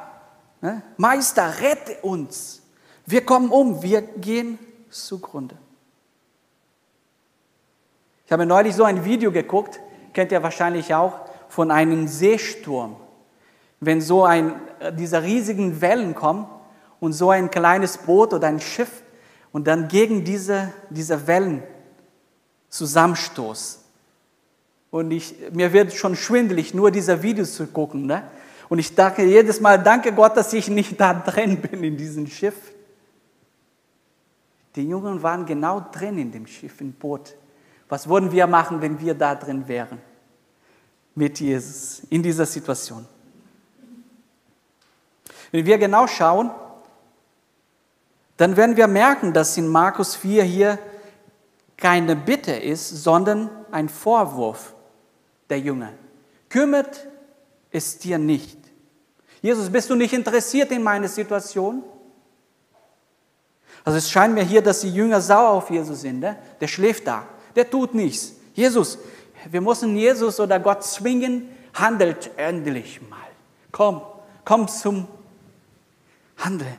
ne? 0.62 0.84
Meister, 0.98 1.52
rette 1.60 1.96
uns. 2.04 2.62
Wir 3.08 3.26
kommen 3.26 3.50
um, 3.50 3.82
wir 3.82 4.04
gehen 4.04 4.60
zugrunde. 4.92 5.56
Ich 8.28 8.32
habe 8.32 8.46
neulich 8.46 8.76
so 8.76 8.84
ein 8.84 9.04
Video 9.04 9.32
geguckt, 9.32 9.80
kennt 10.14 10.32
ihr 10.32 10.44
wahrscheinlich 10.44 10.94
auch, 10.94 11.22
von 11.50 11.72
einem 11.72 12.08
Seesturm. 12.08 12.98
Wenn 13.80 14.00
so 14.00 14.26
ein, 14.26 14.62
äh, 14.80 14.94
diese 14.94 15.24
riesigen 15.24 15.82
Wellen 15.82 16.14
kommen 16.14 16.46
und 17.00 17.14
so 17.14 17.32
ein 17.32 17.50
kleines 17.50 17.98
Boot 17.98 18.32
oder 18.32 18.48
ein 18.48 18.60
Schiff 18.60 19.02
und 19.52 19.66
dann 19.66 19.88
gegen 19.88 20.24
diese, 20.24 20.72
diese 20.92 21.26
Wellen 21.26 21.64
zusammenstoßt. 22.72 23.80
Und 24.90 25.12
ich, 25.12 25.36
mir 25.52 25.72
wird 25.72 25.94
schon 25.94 26.16
schwindelig, 26.16 26.74
nur 26.74 26.90
diese 26.90 27.22
Videos 27.22 27.56
zu 27.56 27.68
gucken. 27.68 28.08
Ne? 28.08 28.24
Und 28.68 28.80
ich 28.80 28.96
dachte 28.96 29.22
jedes 29.22 29.62
Mal, 29.62 29.82
danke 29.82 30.12
Gott, 30.12 30.36
dass 30.36 30.52
ich 30.54 30.68
nicht 30.70 30.96
da 31.00 31.14
drin 31.14 31.62
bin 31.62 31.84
in 31.84 31.96
diesem 31.96 32.26
Schiff. 32.26 32.56
Die 34.76 34.88
Jungen 34.88 35.22
waren 35.22 35.46
genau 35.46 35.86
drin 35.92 36.18
in 36.18 36.32
dem 36.32 36.48
Schiff, 36.48 36.82
im 36.82 36.94
Boot. 36.94 37.36
Was 37.90 38.08
würden 38.08 38.32
wir 38.32 38.48
machen, 38.48 38.82
wenn 38.82 39.00
wir 39.00 39.14
da 39.14 39.36
drin 39.36 39.68
wären? 39.68 40.00
Mit 41.14 41.42
Jesus, 41.42 42.04
in 42.10 42.24
dieser 42.24 42.46
Situation. 42.46 43.06
Wenn 45.52 45.66
wir 45.66 45.78
genau 45.78 46.08
schauen, 46.08 46.52
dann 48.38 48.56
werden 48.56 48.78
wir 48.78 48.88
merken, 48.88 49.34
dass 49.34 49.58
in 49.58 49.68
Markus 49.68 50.16
4 50.16 50.44
hier 50.44 50.80
keine 51.82 52.16
Bitte 52.16 52.54
ist, 52.54 53.04
sondern 53.04 53.50
ein 53.72 53.90
Vorwurf 53.90 54.74
der 55.50 55.60
Jünger. 55.60 55.92
Kümmert 56.48 57.08
es 57.72 57.98
dir 57.98 58.18
nicht. 58.18 58.58
Jesus, 59.42 59.70
bist 59.70 59.90
du 59.90 59.96
nicht 59.96 60.14
interessiert 60.14 60.72
in 60.72 60.84
meine 60.84 61.10
Situation? 61.10 61.84
Also 63.84 63.98
es 63.98 64.10
scheint 64.10 64.34
mir 64.34 64.44
hier, 64.44 64.62
dass 64.62 64.82
die 64.82 64.94
Jünger 64.94 65.20
sauer 65.20 65.50
auf 65.50 65.70
Jesus 65.70 66.02
sind. 66.02 66.20
Ne? 66.20 66.38
Der 66.62 66.68
schläft 66.68 67.08
da 67.08 67.28
der 67.56 67.70
tut 67.70 67.94
nichts. 67.94 68.34
Jesus, 68.54 68.98
wir 69.50 69.62
müssen 69.62 69.96
Jesus 69.96 70.40
oder 70.40 70.60
Gott 70.60 70.84
zwingen, 70.84 71.50
handelt 71.74 72.32
endlich 72.38 73.02
mal. 73.10 73.20
Komm, 73.72 74.02
komm 74.46 74.68
zum 74.68 75.08
Handeln. 76.38 76.78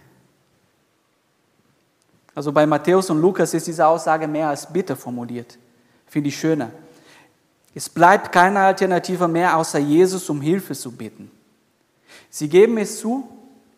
Also 2.34 2.52
bei 2.52 2.66
Matthäus 2.66 3.10
und 3.10 3.20
Lukas 3.20 3.52
ist 3.54 3.66
diese 3.66 3.86
Aussage 3.86 4.26
mehr 4.26 4.48
als 4.48 4.70
Bitte 4.72 4.96
formuliert. 4.96 5.58
Finde 6.06 6.28
ich 6.28 6.38
schöner. 6.38 6.70
Es 7.74 7.88
bleibt 7.88 8.32
keine 8.32 8.60
Alternative 8.60 9.28
mehr, 9.28 9.56
außer 9.56 9.78
Jesus 9.78 10.28
um 10.28 10.40
Hilfe 10.40 10.74
zu 10.74 10.92
bitten. 10.92 11.30
Sie 12.30 12.48
geben 12.48 12.78
es 12.78 13.00
zu, 13.00 13.28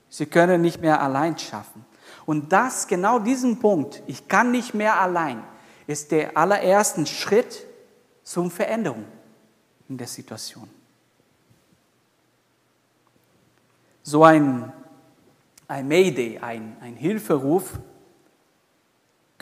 sie 0.09 0.27
können 0.27 0.63
nicht 0.63 0.81
mehr 0.81 1.01
allein 1.01 1.39
schaffen. 1.39 1.85
Und 2.27 2.53
das, 2.53 2.87
genau 2.87 3.19
diesen 3.19 3.59
Punkt, 3.59 4.03
ich 4.07 4.29
kann 4.29 4.51
nicht 4.51 4.75
mehr 4.75 5.01
allein, 5.01 5.43
ist 5.87 6.11
der 6.11 6.37
allererste 6.37 7.05
Schritt 7.07 7.67
zur 8.23 8.51
Veränderung 8.51 9.05
in 9.89 9.99
der 9.99 10.07
Situation. 10.07 10.69
So 14.03 14.25
ein, 14.25 14.73
ein 15.69 15.87
Mayday, 15.89 16.39
ein, 16.39 16.77
ein 16.81 16.95
Hilferuf, 16.95 17.79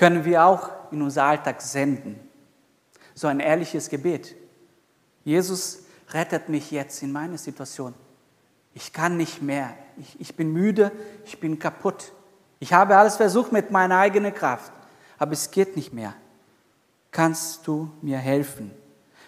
können 0.03 0.25
wir 0.25 0.45
auch 0.45 0.71
in 0.91 1.01
unser 1.01 1.23
Alltag 1.23 1.63
senden. 1.63 2.19
So 3.15 3.29
ein 3.29 3.39
ehrliches 3.39 3.89
Gebet. 3.89 4.35
Jesus 5.23 5.85
rettet 6.11 6.49
mich 6.49 6.73
jetzt 6.73 7.03
in 7.05 7.13
meiner 7.13 7.39
Situation. 7.39 7.95
Ich 8.75 8.93
kann 8.93 9.17
nicht 9.17 9.43
mehr. 9.43 9.73
Ich, 9.99 10.21
ich 10.21 10.35
bin 10.35 10.53
müde, 10.53 10.91
ich 11.25 11.39
bin 11.39 11.57
kaputt. 11.61 12.11
Ich 12.59 12.73
habe 12.73 12.97
alles 12.97 13.15
versucht 13.17 13.53
mit 13.53 13.71
meiner 13.71 13.99
eigenen 13.99 14.35
Kraft, 14.35 14.73
aber 15.19 15.35
es 15.35 15.53
geht 15.53 15.77
nicht 15.77 15.93
mehr 15.93 16.15
kannst 17.13 17.67
du 17.67 17.93
mir 18.01 18.19
helfen? 18.19 18.73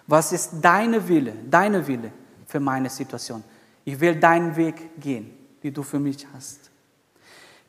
Was 0.06 0.32
ist 0.32 0.54
deine 0.60 1.06
Wille, 1.06 1.34
deine 1.48 1.86
Wille 1.86 2.10
für 2.46 2.58
meine 2.58 2.90
Situation? 2.90 3.44
Ich 3.84 4.00
will 4.00 4.16
deinen 4.16 4.56
Weg 4.56 4.98
gehen, 4.98 5.30
die 5.62 5.70
du 5.70 5.82
für 5.82 6.00
mich 6.00 6.26
hast. 6.34 6.70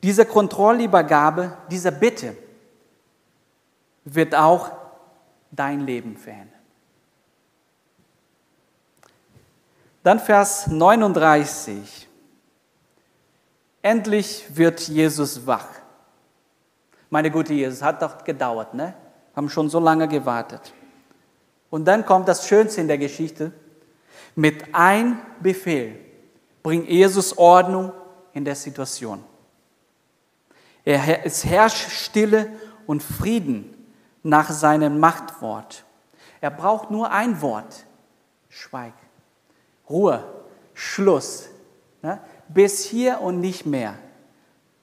Diese 0.01 0.25
Kontrollübergabe, 0.25 1.57
diese 1.69 1.91
Bitte 1.91 2.35
wird 4.05 4.35
auch 4.35 4.71
dein 5.51 5.81
Leben 5.81 6.15
verändern. 6.15 6.49
Dann 10.03 10.19
Vers 10.19 10.67
39. 10.67 12.07
Endlich 13.81 14.45
wird 14.55 14.81
Jesus 14.81 15.45
wach. 15.45 15.67
Meine 17.09 17.31
gute 17.31 17.53
Jesus, 17.53 17.81
hat 17.81 18.01
doch 18.01 18.23
gedauert, 18.23 18.73
ne? 18.73 18.93
haben 19.35 19.49
schon 19.49 19.69
so 19.69 19.79
lange 19.79 20.07
gewartet. 20.07 20.73
Und 21.69 21.85
dann 21.85 22.05
kommt 22.05 22.27
das 22.27 22.47
Schönste 22.47 22.81
in 22.81 22.87
der 22.87 22.97
Geschichte. 22.97 23.51
Mit 24.35 24.63
ein 24.73 25.19
Befehl 25.41 25.99
bringt 26.63 26.87
Jesus 26.87 27.37
Ordnung 27.37 27.91
in 28.33 28.45
der 28.45 28.55
Situation. 28.55 29.23
Es 30.83 31.43
herrscht 31.45 31.89
Stille 31.89 32.49
und 32.85 33.01
Frieden 33.01 33.74
nach 34.25 34.49
seinem 34.49 34.99
Machtwort. 34.99 35.85
Er 36.41 36.49
braucht 36.49 36.91
nur 36.91 37.11
ein 37.11 37.41
Wort. 37.41 37.85
Schweig. 38.49 38.93
Ruhe. 39.89 40.23
Schluss. 40.73 41.47
Bis 42.47 42.83
hier 42.83 43.21
und 43.21 43.39
nicht 43.39 43.65
mehr. 43.65 43.95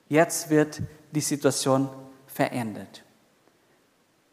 Jetzt 0.09 0.49
wird 0.49 0.81
die 1.11 1.21
Situation 1.21 1.89
verändert. 2.27 3.03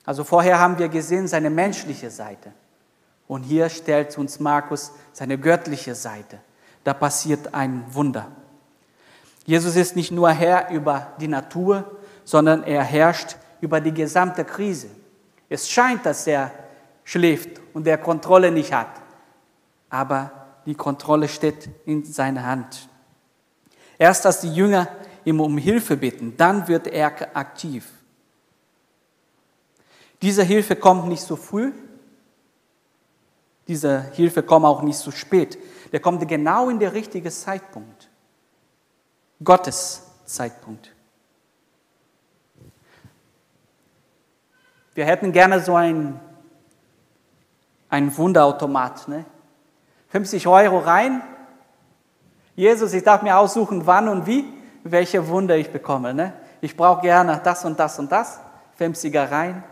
Also 0.05 0.23
vorher 0.23 0.59
haben 0.59 0.77
wir 0.77 0.89
gesehen 0.89 1.27
seine 1.27 1.49
menschliche 1.49 2.09
Seite. 2.09 2.53
Und 3.27 3.43
hier 3.43 3.69
stellt 3.69 4.17
uns 4.17 4.39
Markus 4.39 4.91
seine 5.13 5.37
göttliche 5.37 5.95
Seite. 5.95 6.39
Da 6.83 6.93
passiert 6.93 7.53
ein 7.53 7.83
Wunder. 7.89 8.27
Jesus 9.45 9.75
ist 9.75 9.95
nicht 9.95 10.11
nur 10.11 10.29
Herr 10.29 10.69
über 10.69 11.13
die 11.19 11.27
Natur, 11.27 11.97
sondern 12.23 12.63
er 12.63 12.83
herrscht 12.83 13.37
über 13.61 13.81
die 13.81 13.93
gesamte 13.93 14.45
Krise. 14.45 14.89
Es 15.49 15.69
scheint, 15.69 16.05
dass 16.05 16.27
er 16.27 16.51
schläft 17.03 17.59
und 17.73 17.85
der 17.85 17.97
Kontrolle 17.97 18.51
nicht 18.51 18.71
hat. 18.71 19.01
Aber 19.89 20.31
die 20.65 20.75
Kontrolle 20.75 21.27
steht 21.27 21.69
in 21.85 22.05
seiner 22.05 22.45
Hand. 22.45 22.87
Erst 23.97 24.25
als 24.25 24.41
die 24.41 24.53
Jünger 24.53 24.87
ihm 25.25 25.41
um 25.41 25.57
Hilfe 25.57 25.97
bitten, 25.97 26.37
dann 26.37 26.67
wird 26.67 26.87
er 26.87 27.35
aktiv. 27.35 27.87
Diese 30.21 30.43
Hilfe 30.43 30.75
kommt 30.75 31.07
nicht 31.07 31.23
so 31.23 31.35
früh, 31.35 31.71
diese 33.67 34.11
Hilfe 34.13 34.41
kommt 34.41 34.65
auch 34.65 34.81
nicht 34.81 34.97
so 34.97 35.11
spät. 35.11 35.57
Der 35.91 35.99
kommt 35.99 36.27
genau 36.27 36.69
in 36.69 36.79
der 36.79 36.91
richtigen 36.91 37.29
Zeitpunkt. 37.29 38.09
Gottes 39.43 40.03
Zeitpunkt. 40.25 40.91
Wir 44.99 45.05
hätten 45.05 45.31
gerne 45.31 45.61
so 45.61 45.75
ein, 45.75 46.19
ein 47.89 48.17
Wunderautomat. 48.17 49.07
Ne? 49.07 49.23
50 50.09 50.45
Euro 50.45 50.79
rein. 50.79 51.21
Jesus, 52.53 52.91
ich 52.91 53.01
darf 53.01 53.21
mir 53.21 53.37
aussuchen, 53.37 53.87
wann 53.87 54.09
und 54.09 54.25
wie, 54.25 54.43
welche 54.83 55.25
Wunder 55.29 55.55
ich 55.55 55.71
bekomme. 55.71 56.13
Ne? 56.13 56.33
Ich 56.59 56.75
brauche 56.75 57.01
gerne 57.01 57.39
das 57.41 57.63
und 57.63 57.79
das 57.79 57.97
und 57.97 58.11
das. 58.11 58.41
50er 58.77 59.31
rein. 59.31 59.63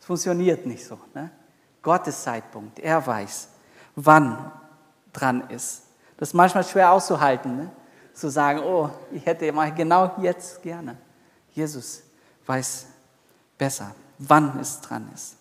Es 0.00 0.06
funktioniert 0.06 0.64
nicht 0.64 0.86
so. 0.86 0.98
Ne? 1.12 1.30
Gottes 1.82 2.22
Zeitpunkt. 2.22 2.78
Er 2.78 3.06
weiß, 3.06 3.50
wann 3.96 4.50
dran 5.12 5.50
ist. 5.50 5.82
Das 6.16 6.30
ist 6.30 6.34
manchmal 6.34 6.64
schwer 6.64 6.90
auszuhalten, 6.90 7.54
ne? 7.54 7.70
zu 8.14 8.30
sagen, 8.30 8.60
oh, 8.60 8.88
ich 9.12 9.26
hätte 9.26 9.52
mal 9.52 9.74
genau 9.74 10.10
jetzt 10.22 10.62
gerne. 10.62 10.96
Jesus 11.52 12.02
weiß 12.46 12.93
besser, 13.58 13.94
wann 14.18 14.58
es 14.60 14.80
dran 14.80 15.08
ist. 15.14 15.36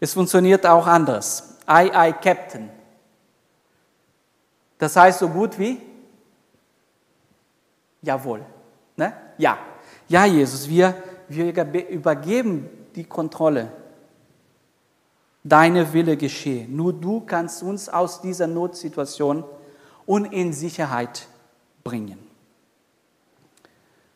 Es 0.00 0.14
funktioniert 0.14 0.66
auch 0.66 0.86
anders. 0.86 1.56
I, 1.68 1.90
I, 1.92 2.12
Captain. 2.12 2.70
Das 4.78 4.94
heißt 4.96 5.18
so 5.18 5.28
gut 5.28 5.58
wie 5.58 5.80
Jawohl. 8.02 8.44
Ne? 8.96 9.12
Ja. 9.38 9.58
Ja, 10.08 10.24
Jesus, 10.24 10.68
wir, 10.68 10.94
wir 11.28 11.88
übergeben 11.88 12.68
die 12.94 13.04
Kontrolle. 13.04 13.72
Deine 15.44 15.92
Wille 15.92 16.16
geschehe. 16.16 16.66
Nur 16.68 16.92
du 16.92 17.20
kannst 17.20 17.62
uns 17.62 17.88
aus 17.88 18.20
dieser 18.20 18.46
Notsituation 18.46 19.44
und 20.06 20.26
in 20.26 20.52
Sicherheit 20.52 21.26
bringen. 21.84 22.18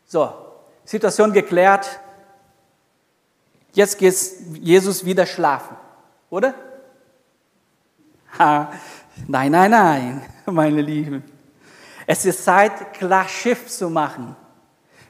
So, 0.07 0.33
Situation 0.85 1.33
geklärt. 1.33 2.01
Jetzt 3.73 3.99
geht 3.99 4.15
Jesus 4.61 5.05
wieder 5.05 5.27
schlafen, 5.27 5.77
oder? 6.29 6.55
Ha, 8.39 8.73
nein, 9.27 9.53
nein, 9.53 9.71
nein, 9.71 10.23
meine 10.47 10.81
Lieben. 10.81 11.23
Es 12.07 12.25
ist 12.25 12.45
Zeit, 12.45 12.93
klar 12.95 13.29
Schiff 13.29 13.69
zu 13.69 13.89
machen. 13.89 14.37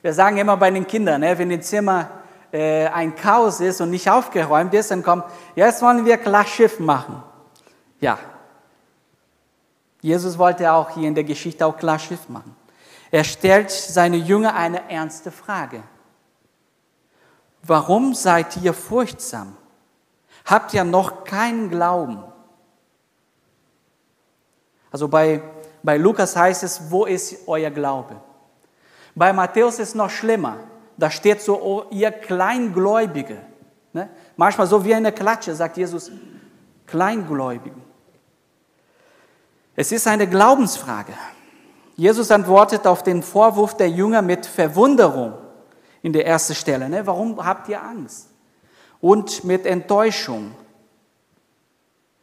Wir 0.02 0.12
sagen 0.12 0.36
immer 0.36 0.56
bei 0.56 0.70
den 0.70 0.86
Kindern, 0.86 1.20
ne, 1.20 1.36
wenn 1.38 1.50
im 1.50 1.62
Zimmer 1.62 2.10
äh, 2.52 2.86
ein 2.88 3.14
Chaos 3.14 3.60
ist 3.60 3.80
und 3.80 3.90
nicht 3.90 4.10
aufgeräumt 4.10 4.74
ist, 4.74 4.90
dann 4.90 5.02
kommt, 5.02 5.24
jetzt 5.54 5.80
wollen 5.82 6.04
wir 6.04 6.18
klar 6.18 6.44
Schiff 6.44 6.78
machen. 6.78 7.22
Ja. 8.00 8.18
Jesus 10.00 10.36
wollte 10.36 10.70
auch 10.72 10.90
hier 10.90 11.08
in 11.08 11.14
der 11.14 11.24
Geschichte 11.24 11.64
auch 11.64 11.76
klar 11.76 11.98
Schiff 11.98 12.28
machen. 12.28 12.54
Er 13.12 13.24
stellt 13.24 13.70
seine 13.70 14.16
Jünger 14.16 14.54
eine 14.56 14.90
ernste 14.90 15.30
Frage. 15.30 15.82
Warum 17.62 18.14
seid 18.14 18.56
ihr 18.56 18.72
furchtsam? 18.72 19.54
Habt 20.46 20.72
ihr 20.72 20.82
noch 20.82 21.24
keinen 21.24 21.68
Glauben? 21.68 22.24
Also 24.90 25.08
bei, 25.08 25.42
bei 25.82 25.98
Lukas 25.98 26.34
heißt 26.34 26.62
es, 26.62 26.90
wo 26.90 27.04
ist 27.04 27.46
euer 27.46 27.70
Glaube? 27.70 28.16
Bei 29.14 29.32
Matthäus 29.34 29.74
ist 29.74 29.90
es 29.90 29.94
noch 29.94 30.10
schlimmer. 30.10 30.56
Da 30.96 31.10
steht 31.10 31.42
so, 31.42 31.60
oh, 31.60 31.84
ihr 31.90 32.10
Kleingläubige. 32.10 33.42
Ne? 33.92 34.08
Manchmal 34.36 34.66
so 34.66 34.82
wie 34.86 34.94
eine 34.94 35.12
Klatsche, 35.12 35.54
sagt 35.54 35.76
Jesus, 35.76 36.10
Kleingläubigen. 36.86 37.82
Es 39.76 39.92
ist 39.92 40.06
eine 40.06 40.26
Glaubensfrage. 40.26 41.12
Jesus 41.96 42.30
antwortet 42.30 42.86
auf 42.86 43.02
den 43.02 43.22
Vorwurf 43.22 43.76
der 43.76 43.90
Jünger 43.90 44.22
mit 44.22 44.46
Verwunderung 44.46 45.34
in 46.02 46.12
der 46.12 46.26
ersten 46.26 46.54
Stelle. 46.54 46.88
Ne? 46.88 47.06
Warum 47.06 47.44
habt 47.44 47.68
ihr 47.68 47.82
Angst? 47.82 48.28
Und 49.00 49.44
mit 49.44 49.66
Enttäuschung. 49.66 50.52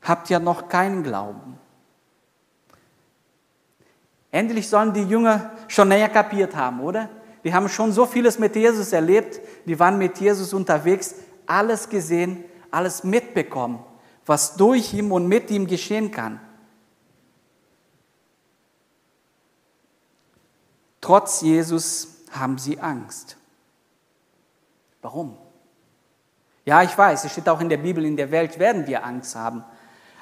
Habt 0.01 0.29
ihr 0.29 0.39
noch 0.39 0.69
keinen 0.69 1.03
Glauben? 1.03 1.57
Endlich 4.31 4.69
sollen 4.69 4.93
die 4.93 5.03
Jünger 5.03 5.51
schon 5.67 5.89
näher 5.89 6.09
kapiert 6.09 6.55
haben, 6.55 6.81
oder? 6.81 7.09
Die 7.43 7.53
haben 7.53 7.69
schon 7.69 7.91
so 7.91 8.05
vieles 8.05 8.37
mit 8.37 8.55
Jesus 8.55 8.91
erlebt, 8.93 9.39
die 9.65 9.79
waren 9.79 9.97
mit 9.97 10.19
Jesus 10.19 10.53
unterwegs, 10.53 11.15
alles 11.45 11.89
gesehen, 11.89 12.43
alles 12.69 13.03
mitbekommen, 13.03 13.79
was 14.25 14.55
durch 14.55 14.93
ihn 14.93 15.11
und 15.11 15.27
mit 15.27 15.49
ihm 15.49 15.67
geschehen 15.67 16.11
kann. 16.11 16.39
Trotz 21.01 21.41
Jesus 21.41 22.25
haben 22.31 22.57
sie 22.57 22.79
Angst. 22.79 23.37
Warum? 25.01 25.37
Ja, 26.65 26.83
ich 26.83 26.95
weiß, 26.95 27.23
es 27.23 27.31
steht 27.31 27.49
auch 27.49 27.61
in 27.61 27.69
der 27.69 27.77
Bibel, 27.77 28.05
in 28.05 28.17
der 28.17 28.31
Welt 28.31 28.59
werden 28.59 28.85
wir 28.85 29.03
Angst 29.03 29.35
haben. 29.35 29.63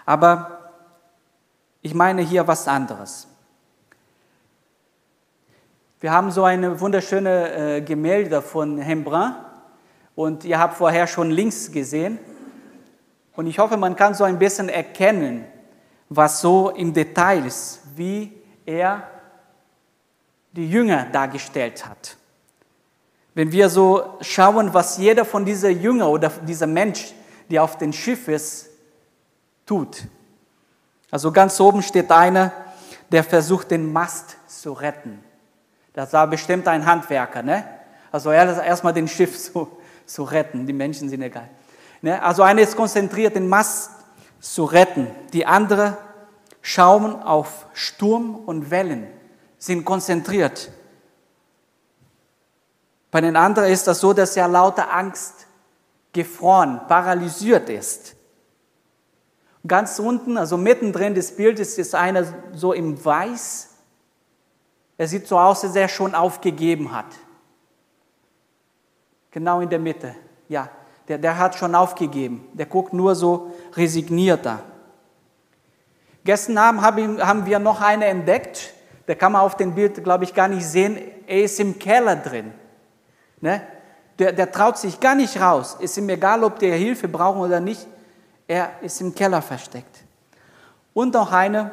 Aber 0.05 0.71
ich 1.81 1.93
meine 1.93 2.21
hier 2.21 2.47
was 2.47 2.67
anderes. 2.67 3.27
Wir 5.99 6.11
haben 6.11 6.31
so 6.31 6.43
eine 6.43 6.79
wunderschöne 6.79 7.77
äh, 7.77 7.81
Gemälde 7.81 8.41
von 8.41 8.79
Rembrandt 8.79 9.35
und 10.15 10.45
ihr 10.45 10.59
habt 10.59 10.75
vorher 10.75 11.07
schon 11.07 11.31
links 11.31 11.71
gesehen. 11.71 12.19
Und 13.35 13.47
ich 13.47 13.59
hoffe, 13.59 13.77
man 13.77 13.95
kann 13.95 14.13
so 14.13 14.23
ein 14.23 14.39
bisschen 14.39 14.69
erkennen, 14.69 15.45
was 16.09 16.39
so 16.39 16.69
im 16.69 16.93
Detail 16.93 17.45
ist, 17.45 17.81
wie 17.95 18.31
er 18.65 19.03
die 20.57 20.69
Jünger 20.69 21.05
dargestellt 21.11 21.85
hat. 21.85 22.17
Wenn 23.35 23.51
wir 23.51 23.69
so 23.69 24.17
schauen, 24.21 24.73
was 24.73 24.97
jeder 24.97 25.23
von 25.23 25.45
dieser 25.45 25.69
Jünger 25.69 26.09
oder 26.09 26.29
dieser 26.29 26.65
Mensch, 26.65 27.13
der 27.51 27.63
auf 27.63 27.77
dem 27.77 27.93
Schiff 27.93 28.27
ist, 28.27 28.67
tut. 29.67 30.03
Also 31.11 31.31
ganz 31.31 31.59
oben 31.59 31.83
steht 31.83 32.11
einer, 32.11 32.51
der 33.11 33.23
versucht, 33.23 33.69
den 33.69 33.93
Mast 33.93 34.37
zu 34.47 34.73
retten. 34.73 35.23
Das 35.93 36.11
war 36.13 36.25
bestimmt 36.25 36.67
ein 36.67 36.87
Handwerker, 36.87 37.43
ne? 37.43 37.63
Also 38.11 38.31
erstmal 38.31 38.93
den 38.93 39.07
Schiff 39.07 39.37
zu, 39.53 39.67
zu 40.07 40.23
retten. 40.23 40.65
Die 40.65 40.73
Menschen 40.73 41.07
sind 41.07 41.21
egal. 41.21 41.49
Ne? 42.01 42.21
Also 42.21 42.41
einer 42.41 42.63
ist 42.63 42.75
konzentriert, 42.75 43.35
den 43.35 43.47
Mast 43.47 43.91
zu 44.39 44.65
retten. 44.65 45.07
Die 45.33 45.45
andere 45.45 45.97
schauen 46.63 47.21
auf 47.21 47.67
Sturm 47.73 48.35
und 48.35 48.71
Wellen 48.71 49.07
sind 49.57 49.85
konzentriert. 49.85 50.71
Bei 53.11 53.21
den 53.21 53.35
anderen 53.35 53.71
ist 53.71 53.87
das 53.87 53.99
so, 53.99 54.13
dass 54.13 54.35
er 54.37 54.47
lauter 54.47 54.93
Angst 54.93 55.47
gefroren, 56.13 56.81
paralysiert 56.87 57.69
ist. 57.69 58.15
Ganz 59.65 59.99
unten, 59.99 60.37
also 60.37 60.57
mittendrin 60.57 61.13
des 61.13 61.35
Bildes, 61.35 61.77
ist 61.77 61.95
einer 61.95 62.25
so 62.53 62.73
im 62.73 63.03
Weiß. 63.03 63.69
Er 64.97 65.07
sieht 65.07 65.27
so 65.27 65.37
aus, 65.37 65.63
als 65.63 65.75
er 65.75 65.87
schon 65.87 66.15
aufgegeben 66.15 66.91
hat. 66.91 67.05
Genau 69.31 69.61
in 69.61 69.69
der 69.69 69.79
Mitte. 69.79 70.15
Ja, 70.47 70.69
der, 71.07 71.17
der 71.17 71.37
hat 71.37 71.55
schon 71.55 71.75
aufgegeben. 71.75 72.47
Der 72.53 72.65
guckt 72.65 72.93
nur 72.93 73.15
so 73.15 73.53
resigniert 73.75 74.45
da. 74.45 74.61
Gestern 76.23 76.57
Abend 76.57 77.23
haben 77.23 77.45
wir 77.45 77.59
noch 77.59 77.81
einen 77.81 78.01
entdeckt, 78.01 78.73
der 79.07 79.15
kann 79.15 79.31
man 79.31 79.41
auf 79.41 79.55
dem 79.55 79.73
Bild, 79.73 80.03
glaube 80.03 80.25
ich, 80.25 80.33
gar 80.33 80.47
nicht 80.47 80.65
sehen. 80.65 80.99
Er 81.25 81.43
ist 81.43 81.59
im 81.59 81.79
Keller 81.79 82.17
drin. 82.17 82.51
Ne? 83.39 83.61
Der, 84.19 84.33
der 84.33 84.51
traut 84.51 84.77
sich 84.77 84.99
gar 84.99 85.15
nicht 85.15 85.39
raus. 85.39 85.77
Ist 85.79 85.97
ihm 85.97 86.09
egal, 86.09 86.43
ob 86.43 86.59
der 86.59 86.75
Hilfe 86.75 87.07
braucht 87.07 87.37
oder 87.37 87.59
nicht. 87.59 87.87
Er 88.47 88.71
ist 88.81 88.99
im 88.99 89.15
Keller 89.15 89.41
versteckt. 89.41 90.03
Und 90.93 91.13
noch 91.13 91.31
eine, 91.31 91.71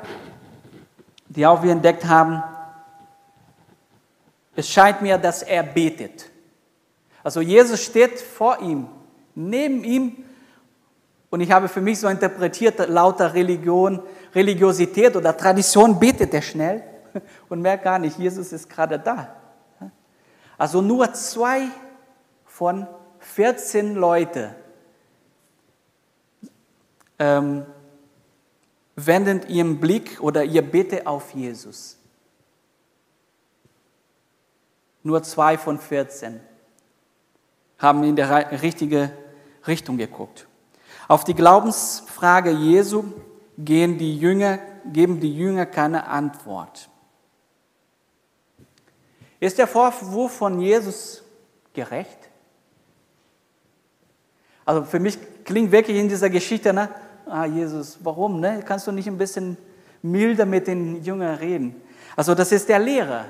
die 1.29 1.45
auch 1.47 1.63
wir 1.63 1.73
entdeckt 1.73 2.05
haben. 2.05 2.43
Es 4.55 4.69
scheint 4.69 5.03
mir, 5.03 5.19
dass 5.19 5.43
er 5.43 5.65
betet. 5.65 6.31
Also 7.25 7.41
Jesus 7.41 7.83
steht 7.83 8.21
vor 8.21 8.61
ihm, 8.61 8.87
neben 9.35 9.83
ihm. 9.83 10.25
Und 11.31 11.41
ich 11.41 11.51
habe 11.51 11.69
für 11.69 11.81
mich 11.81 11.99
so 11.99 12.07
interpretiert, 12.07 12.89
lauter 12.89 13.35
Religion, 13.35 14.01
Religiosität 14.35 15.17
oder 15.17 15.37
Tradition 15.37 15.99
betet 15.99 16.33
er 16.33 16.43
schnell 16.43 16.94
und 17.49 17.61
merkt 17.61 17.85
gar 17.85 17.99
nicht, 17.99 18.19
Jesus 18.19 18.53
ist 18.53 18.69
gerade 18.69 18.99
da. 18.99 19.37
Also 20.57 20.81
nur 20.81 21.13
zwei 21.13 21.69
von 22.45 22.87
14 23.19 23.95
Leute 23.95 24.55
ähm, 27.19 27.67
wenden 28.97 29.49
ihren 29.49 29.81
Blick 29.81 30.21
oder 30.21 30.45
ihr 30.45 30.63
Bitte 30.63 31.07
auf 31.07 31.33
Jesus. 31.33 31.99
Nur 35.03 35.23
zwei 35.23 35.59
von 35.59 35.79
14 35.79 36.41
haben 37.79 38.05
in 38.05 38.17
die 38.17 38.23
richtige 38.23 39.11
Richtung 39.67 39.99
geguckt. 39.99 40.47
Auf 41.09 41.25
die 41.25 41.35
Glaubensfrage 41.35 42.51
Jesu 42.51 43.05
gehen 43.59 43.99
die 43.99 44.19
Jünger, 44.19 44.59
geben 44.87 45.21
die 45.21 45.35
Jünger 45.35 45.67
keine 45.67 46.07
Antwort. 46.07 46.89
Ist 49.45 49.59
der 49.59 49.67
Vorwurf 49.67 50.33
von 50.33 50.59
Jesus 50.59 51.23
gerecht? 51.75 52.17
Also 54.65 54.85
für 54.85 54.99
mich 54.99 55.19
klingt 55.45 55.71
wirklich 55.71 55.99
in 55.99 56.09
dieser 56.09 56.31
Geschichte, 56.31 56.73
ne? 56.73 56.89
ah 57.27 57.45
Jesus, 57.45 57.99
warum? 58.03 58.41
Ne? 58.41 58.63
Kannst 58.67 58.87
du 58.87 58.93
nicht 58.93 59.07
ein 59.07 59.19
bisschen 59.19 59.59
milder 60.01 60.47
mit 60.47 60.67
den 60.67 61.05
Jüngern 61.05 61.35
reden? 61.35 61.77
Also 62.17 62.35
das 62.35 62.53
ist 62.53 62.71
der 62.71 62.79
Lehrer, 62.79 63.27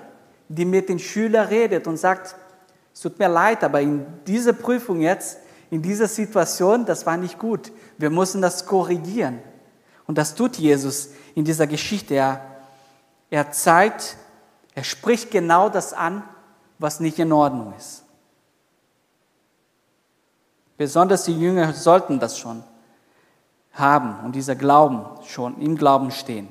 die 0.48 0.64
mit 0.64 0.88
den 0.88 1.00
Schülern 1.00 1.48
redet 1.48 1.88
und 1.88 1.96
sagt, 1.96 2.36
es 2.94 3.00
tut 3.00 3.18
mir 3.18 3.28
leid, 3.28 3.64
aber 3.64 3.80
in 3.80 4.06
dieser 4.24 4.52
Prüfung 4.52 5.00
jetzt, 5.00 5.38
in 5.68 5.82
dieser 5.82 6.06
Situation, 6.06 6.86
das 6.86 7.04
war 7.04 7.16
nicht 7.16 7.40
gut. 7.40 7.72
Wir 7.98 8.10
müssen 8.10 8.40
das 8.40 8.64
korrigieren. 8.64 9.40
Und 10.06 10.16
das 10.16 10.36
tut 10.36 10.58
Jesus 10.58 11.08
in 11.34 11.44
dieser 11.44 11.66
Geschichte. 11.66 12.14
Er, 12.14 12.40
er 13.30 13.50
zeigt, 13.50 14.16
er 14.74 14.84
spricht 14.84 15.30
genau 15.30 15.68
das 15.68 15.92
an, 15.92 16.22
was 16.78 17.00
nicht 17.00 17.18
in 17.18 17.32
Ordnung 17.32 17.74
ist. 17.76 18.04
Besonders 20.76 21.24
die 21.24 21.38
Jünger 21.38 21.72
sollten 21.72 22.18
das 22.18 22.38
schon 22.38 22.64
haben 23.72 24.24
und 24.24 24.34
dieser 24.34 24.56
Glauben 24.56 25.04
schon 25.26 25.60
im 25.60 25.76
Glauben 25.76 26.10
stehen. 26.10 26.48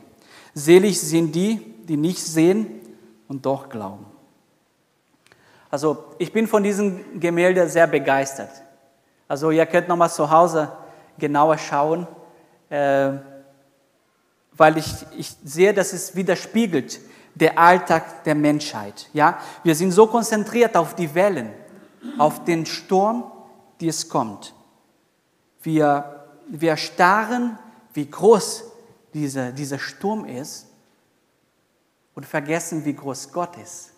Selig 0.53 0.99
sind 1.01 1.33
die, 1.35 1.59
die 1.83 1.97
nicht 1.97 2.23
sehen 2.23 2.81
und 3.27 3.45
doch 3.45 3.69
glauben. 3.69 4.05
Also 5.69 6.05
ich 6.19 6.31
bin 6.31 6.47
von 6.47 6.63
diesem 6.63 7.19
Gemälde 7.19 7.67
sehr 7.67 7.87
begeistert. 7.87 8.51
Also 9.27 9.51
ihr 9.51 9.65
könnt 9.65 9.87
nochmal 9.87 10.11
zu 10.11 10.29
Hause 10.29 10.71
genauer 11.17 11.57
schauen, 11.57 12.07
äh, 12.69 13.11
weil 14.51 14.77
ich, 14.77 14.93
ich 15.17 15.35
sehe, 15.43 15.73
dass 15.73 15.91
es 15.91 16.15
widerspiegelt 16.15 16.99
der 17.35 17.57
Alltag 17.57 18.23
der 18.23 18.35
Menschheit. 18.35 19.09
Ja? 19.13 19.39
Wir 19.63 19.75
sind 19.75 19.91
so 19.91 20.07
konzentriert 20.07 20.75
auf 20.75 20.95
die 20.95 21.13
Wellen, 21.15 21.51
auf 22.17 22.43
den 22.43 22.65
Sturm, 22.65 23.31
die 23.79 23.87
es 23.87 24.09
kommt. 24.09 24.53
Wir, 25.61 26.25
wir 26.47 26.77
starren, 26.77 27.57
wie 27.93 28.09
groß 28.09 28.65
dieser, 29.13 29.51
dieser 29.51 29.79
Sturm 29.79 30.25
ist 30.25 30.67
und 32.15 32.25
vergessen, 32.25 32.85
wie 32.85 32.93
groß 32.93 33.31
Gott 33.31 33.57
ist. 33.57 33.91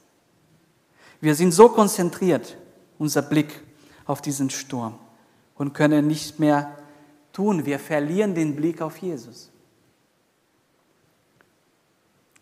Wir 1.22 1.36
sind 1.36 1.52
so 1.52 1.70
konzentriert, 1.70 2.58
unser 3.00 3.22
Blick 3.22 3.64
auf 4.06 4.22
diesen 4.22 4.50
Sturm 4.50 5.00
und 5.56 5.74
können 5.74 6.08
nicht 6.08 6.40
mehr 6.40 6.78
tun. 7.34 7.66
Wir 7.66 7.80
verlieren 7.80 8.36
den 8.36 8.56
Blick 8.56 8.82
auf 8.82 8.98
Jesus. 8.98 9.52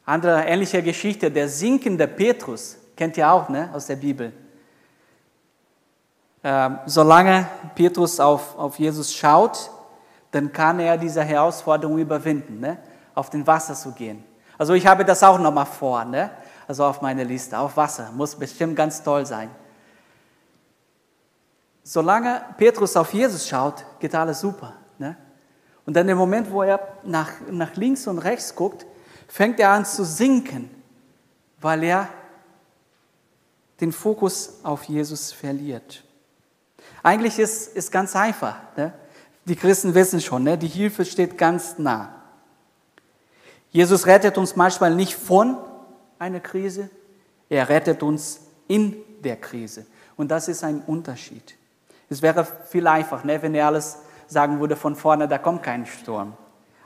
Andere 0.05 0.43
ähnliche 0.43 0.83
Geschichte, 0.83 1.31
der 1.31 1.47
sinkende 1.47 2.07
Petrus, 2.07 2.77
kennt 2.95 3.17
ihr 3.17 3.31
auch 3.31 3.49
ne, 3.49 3.69
aus 3.73 3.85
der 3.87 3.95
Bibel. 3.95 4.33
Ähm, 6.43 6.79
solange 6.85 7.47
Petrus 7.73 8.19
auf, 8.19 8.57
auf 8.57 8.77
Jesus 8.77 9.13
schaut, 9.13 9.71
dann 10.31 10.51
kann 10.51 10.79
er 10.79 10.97
diese 10.97 11.23
Herausforderung 11.23 11.97
überwinden, 11.97 12.59
ne, 12.59 12.77
auf 13.15 13.29
den 13.29 13.47
Wasser 13.47 13.75
zu 13.75 13.91
gehen. 13.91 14.23
Also 14.57 14.73
ich 14.73 14.85
habe 14.85 15.05
das 15.05 15.23
auch 15.23 15.39
nochmal 15.39 15.65
vor, 15.65 16.03
ne? 16.05 16.29
also 16.67 16.85
auf 16.85 17.01
meine 17.01 17.23
Liste, 17.23 17.57
auf 17.57 17.75
Wasser, 17.77 18.11
muss 18.13 18.35
bestimmt 18.35 18.75
ganz 18.75 19.03
toll 19.03 19.25
sein. 19.25 19.49
Solange 21.83 22.41
Petrus 22.57 22.95
auf 22.95 23.13
Jesus 23.13 23.47
schaut, 23.47 23.83
geht 23.99 24.15
alles 24.15 24.39
super. 24.39 24.73
Ne? 24.97 25.17
Und 25.85 25.95
dann 25.95 26.07
im 26.07 26.17
Moment, 26.17 26.49
wo 26.51 26.63
er 26.63 26.79
nach, 27.03 27.31
nach 27.51 27.75
links 27.75 28.07
und 28.07 28.19
rechts 28.19 28.55
guckt, 28.55 28.85
fängt 29.33 29.59
er 29.59 29.71
an 29.71 29.83
zu 29.83 30.05
sinken, 30.05 30.69
weil 31.59 31.83
er 31.83 32.07
den 33.81 33.91
Fokus 33.91 34.59
auf 34.61 34.83
Jesus 34.83 35.31
verliert. 35.31 36.03
Eigentlich 37.01 37.39
ist 37.39 37.75
es 37.75 37.89
ganz 37.89 38.15
einfach. 38.15 38.57
Ne? 38.77 38.93
Die 39.45 39.55
Christen 39.55 39.95
wissen 39.95 40.21
schon, 40.21 40.43
ne? 40.43 40.55
die 40.55 40.67
Hilfe 40.67 41.03
steht 41.03 41.35
ganz 41.35 41.79
nah. 41.79 42.13
Jesus 43.71 44.05
rettet 44.05 44.37
uns 44.37 44.55
manchmal 44.55 44.93
nicht 44.93 45.15
von 45.15 45.57
einer 46.19 46.39
Krise, 46.39 46.91
er 47.49 47.69
rettet 47.69 48.03
uns 48.03 48.41
in 48.67 48.97
der 49.23 49.37
Krise. 49.37 49.87
Und 50.15 50.29
das 50.29 50.47
ist 50.47 50.63
ein 50.63 50.83
Unterschied. 50.85 51.55
Es 52.07 52.21
wäre 52.21 52.45
viel 52.69 52.85
einfacher, 52.85 53.25
ne, 53.25 53.41
wenn 53.41 53.55
er 53.55 53.65
alles 53.65 53.97
sagen 54.27 54.59
würde 54.59 54.75
von 54.75 54.95
vorne, 54.95 55.27
da 55.27 55.39
kommt 55.39 55.63
kein 55.63 55.87
Sturm. 55.87 56.33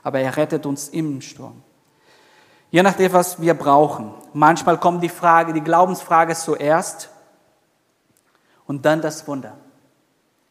Aber 0.02 0.18
er 0.20 0.34
rettet 0.34 0.64
uns 0.64 0.88
im 0.88 1.20
Sturm. 1.20 1.62
Je 2.70 2.82
nachdem, 2.82 3.12
was 3.12 3.40
wir 3.40 3.54
brauchen. 3.54 4.12
Manchmal 4.32 4.78
kommt 4.78 5.02
die 5.02 5.08
Frage, 5.08 5.52
die 5.52 5.62
Glaubensfrage 5.62 6.34
zuerst 6.34 7.10
und 8.66 8.84
dann 8.84 9.00
das 9.00 9.26
Wunder. 9.26 9.56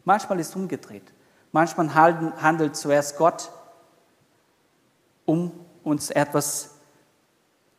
Manchmal 0.04 0.40
ist 0.40 0.56
umgedreht. 0.56 1.14
Manchmal 1.52 1.94
handelt 1.94 2.76
zuerst 2.76 3.18
Gott, 3.18 3.52
um 5.26 5.52
uns 5.84 6.10
etwas 6.10 6.76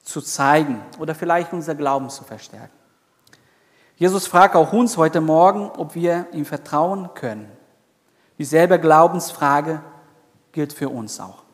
zu 0.02 0.22
zeigen 0.22 0.82
oder 0.98 1.14
vielleicht 1.14 1.52
unser 1.52 1.74
Glauben 1.74 2.08
zu 2.08 2.24
verstärken. 2.24 2.72
Jesus 3.96 4.26
fragt 4.28 4.54
auch 4.54 4.72
uns 4.72 4.96
heute 4.96 5.20
Morgen, 5.20 5.70
ob 5.70 5.94
wir 5.94 6.28
ihm 6.32 6.44
vertrauen 6.44 7.10
können. 7.14 7.50
Dieselbe 8.38 8.78
Glaubensfrage 8.78 9.82
gilt 10.52 10.72
für 10.72 10.88
uns 10.88 11.18
auch. 11.18 11.47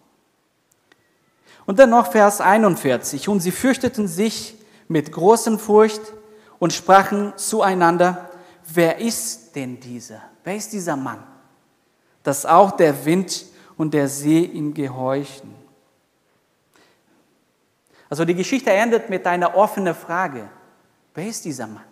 Und 1.66 1.78
dann 1.78 1.90
noch 1.90 2.10
Vers 2.12 2.40
41. 2.40 3.28
Und 3.28 3.40
sie 3.40 3.50
fürchteten 3.50 4.06
sich 4.06 4.56
mit 4.88 5.12
großen 5.12 5.58
Furcht 5.58 6.00
und 6.58 6.72
sprachen 6.72 7.32
zueinander, 7.36 8.30
wer 8.72 8.98
ist 8.98 9.54
denn 9.56 9.80
dieser? 9.80 10.22
Wer 10.42 10.56
ist 10.56 10.72
dieser 10.72 10.96
Mann? 10.96 11.22
Dass 12.22 12.46
auch 12.46 12.72
der 12.72 13.04
Wind 13.04 13.46
und 13.76 13.94
der 13.94 14.08
See 14.08 14.40
ihm 14.44 14.74
gehorchen. 14.74 15.54
Also 18.08 18.24
die 18.24 18.34
Geschichte 18.34 18.70
endet 18.70 19.10
mit 19.10 19.26
einer 19.26 19.56
offenen 19.56 19.94
Frage. 19.94 20.48
Wer 21.14 21.26
ist 21.26 21.44
dieser 21.44 21.66
Mann? 21.66 21.84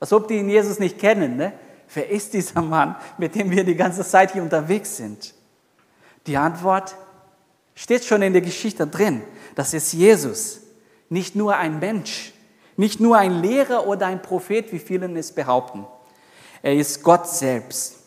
Als 0.00 0.12
ob 0.12 0.28
die 0.28 0.38
ihn 0.38 0.48
Jesus 0.48 0.78
nicht 0.78 0.98
kennen. 0.98 1.36
Ne? 1.36 1.52
Wer 1.92 2.08
ist 2.08 2.32
dieser 2.32 2.62
Mann, 2.62 2.96
mit 3.16 3.34
dem 3.34 3.50
wir 3.50 3.64
die 3.64 3.74
ganze 3.74 4.04
Zeit 4.04 4.32
hier 4.32 4.42
unterwegs 4.42 4.96
sind? 4.96 5.34
Die 6.26 6.36
Antwort 6.36 6.94
Steht 7.78 8.04
schon 8.04 8.22
in 8.22 8.32
der 8.32 8.42
Geschichte 8.42 8.88
drin. 8.88 9.22
Das 9.54 9.72
ist 9.72 9.92
Jesus. 9.92 10.62
Nicht 11.10 11.36
nur 11.36 11.56
ein 11.56 11.78
Mensch, 11.78 12.32
nicht 12.76 12.98
nur 12.98 13.16
ein 13.16 13.40
Lehrer 13.40 13.86
oder 13.86 14.06
ein 14.06 14.20
Prophet, 14.20 14.72
wie 14.72 14.80
vielen 14.80 15.16
es 15.16 15.30
behaupten. 15.30 15.86
Er 16.60 16.74
ist 16.74 17.04
Gott 17.04 17.28
selbst. 17.28 17.98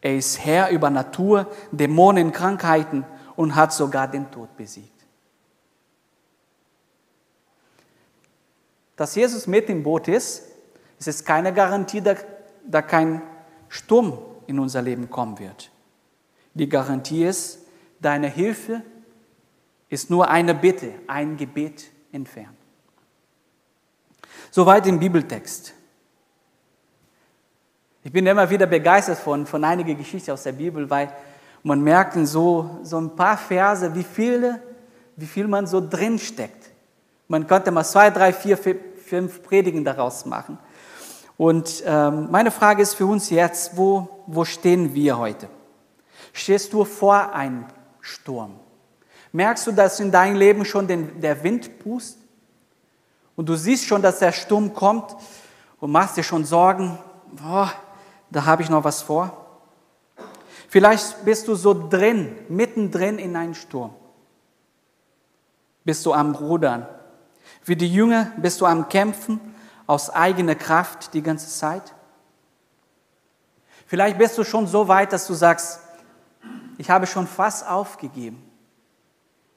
Er 0.00 0.16
ist 0.16 0.42
Herr 0.42 0.70
über 0.70 0.88
Natur, 0.88 1.46
Dämonen, 1.70 2.32
Krankheiten 2.32 3.04
und 3.36 3.54
hat 3.54 3.74
sogar 3.74 4.08
den 4.08 4.30
Tod 4.30 4.56
besiegt. 4.56 5.04
Dass 8.96 9.14
Jesus 9.16 9.46
mit 9.46 9.68
im 9.68 9.82
Boot 9.82 10.08
ist, 10.08 10.44
es 10.98 11.08
ist 11.08 11.26
keine 11.26 11.52
Garantie, 11.52 12.02
da 12.66 12.80
kein 12.80 13.20
Sturm 13.68 14.16
in 14.46 14.58
unser 14.58 14.80
Leben 14.80 15.10
kommen 15.10 15.38
wird. 15.38 15.70
Die 16.54 16.70
Garantie 16.70 17.26
ist, 17.26 17.65
Deine 18.00 18.28
Hilfe 18.28 18.82
ist 19.88 20.10
nur 20.10 20.28
eine 20.28 20.54
Bitte, 20.54 20.92
ein 21.06 21.36
Gebet 21.36 21.90
entfernt. 22.12 22.56
Soweit 24.50 24.86
im 24.86 24.98
Bibeltext. 24.98 25.74
Ich 28.02 28.12
bin 28.12 28.26
immer 28.26 28.48
wieder 28.48 28.66
begeistert 28.66 29.18
von, 29.18 29.46
von 29.46 29.64
einigen 29.64 29.96
Geschichten 29.98 30.30
aus 30.30 30.44
der 30.44 30.52
Bibel, 30.52 30.88
weil 30.88 31.12
man 31.62 31.80
merkt 31.80 32.14
in 32.16 32.26
so, 32.26 32.78
so 32.82 33.00
ein 33.00 33.16
paar 33.16 33.36
Verse, 33.36 33.94
wie, 33.94 34.04
viele, 34.04 34.62
wie 35.16 35.26
viel 35.26 35.48
man 35.48 35.66
so 35.66 35.86
drin 35.86 36.18
steckt. 36.18 36.70
Man 37.28 37.46
könnte 37.46 37.72
mal 37.72 37.84
zwei, 37.84 38.10
drei, 38.10 38.32
vier, 38.32 38.56
fünf 38.56 39.42
Predigen 39.42 39.84
daraus 39.84 40.24
machen. 40.26 40.58
Und 41.36 41.82
ähm, 41.84 42.28
meine 42.30 42.50
Frage 42.50 42.82
ist 42.82 42.94
für 42.94 43.06
uns 43.06 43.30
jetzt, 43.30 43.76
wo, 43.76 44.08
wo 44.26 44.44
stehen 44.44 44.94
wir 44.94 45.18
heute? 45.18 45.48
Stehst 46.32 46.72
du 46.72 46.84
vor 46.84 47.34
einem 47.34 47.64
Sturm. 48.06 48.54
Merkst 49.32 49.66
du, 49.66 49.72
dass 49.72 49.98
in 49.98 50.12
deinem 50.12 50.36
Leben 50.36 50.64
schon 50.64 50.86
den, 50.86 51.20
der 51.20 51.42
Wind 51.42 51.80
pust? 51.80 52.18
Und 53.34 53.48
du 53.48 53.56
siehst 53.56 53.84
schon, 53.84 54.00
dass 54.00 54.20
der 54.20 54.32
Sturm 54.32 54.72
kommt 54.72 55.16
und 55.80 55.90
machst 55.90 56.16
dir 56.16 56.22
schon 56.22 56.44
Sorgen, 56.44 56.98
oh, 57.44 57.68
da 58.30 58.44
habe 58.44 58.62
ich 58.62 58.70
noch 58.70 58.84
was 58.84 59.02
vor. 59.02 59.46
Vielleicht 60.68 61.24
bist 61.24 61.48
du 61.48 61.54
so 61.54 61.88
drin, 61.88 62.36
mittendrin 62.48 63.18
in 63.18 63.34
einem 63.36 63.54
Sturm. 63.54 63.94
Bist 65.84 66.06
du 66.06 66.12
am 66.12 66.34
Rudern. 66.34 66.86
Wie 67.64 67.76
die 67.76 67.92
Jünger 67.92 68.32
bist 68.36 68.60
du 68.60 68.66
am 68.66 68.88
Kämpfen 68.88 69.40
aus 69.86 70.10
eigener 70.10 70.54
Kraft 70.54 71.12
die 71.12 71.22
ganze 71.22 71.48
Zeit. 71.48 71.94
Vielleicht 73.86 74.18
bist 74.18 74.38
du 74.38 74.44
schon 74.44 74.66
so 74.66 74.88
weit, 74.88 75.12
dass 75.12 75.26
du 75.26 75.34
sagst, 75.34 75.80
ich 76.78 76.90
habe 76.90 77.06
schon 77.06 77.26
fast 77.26 77.66
aufgegeben. 77.66 78.42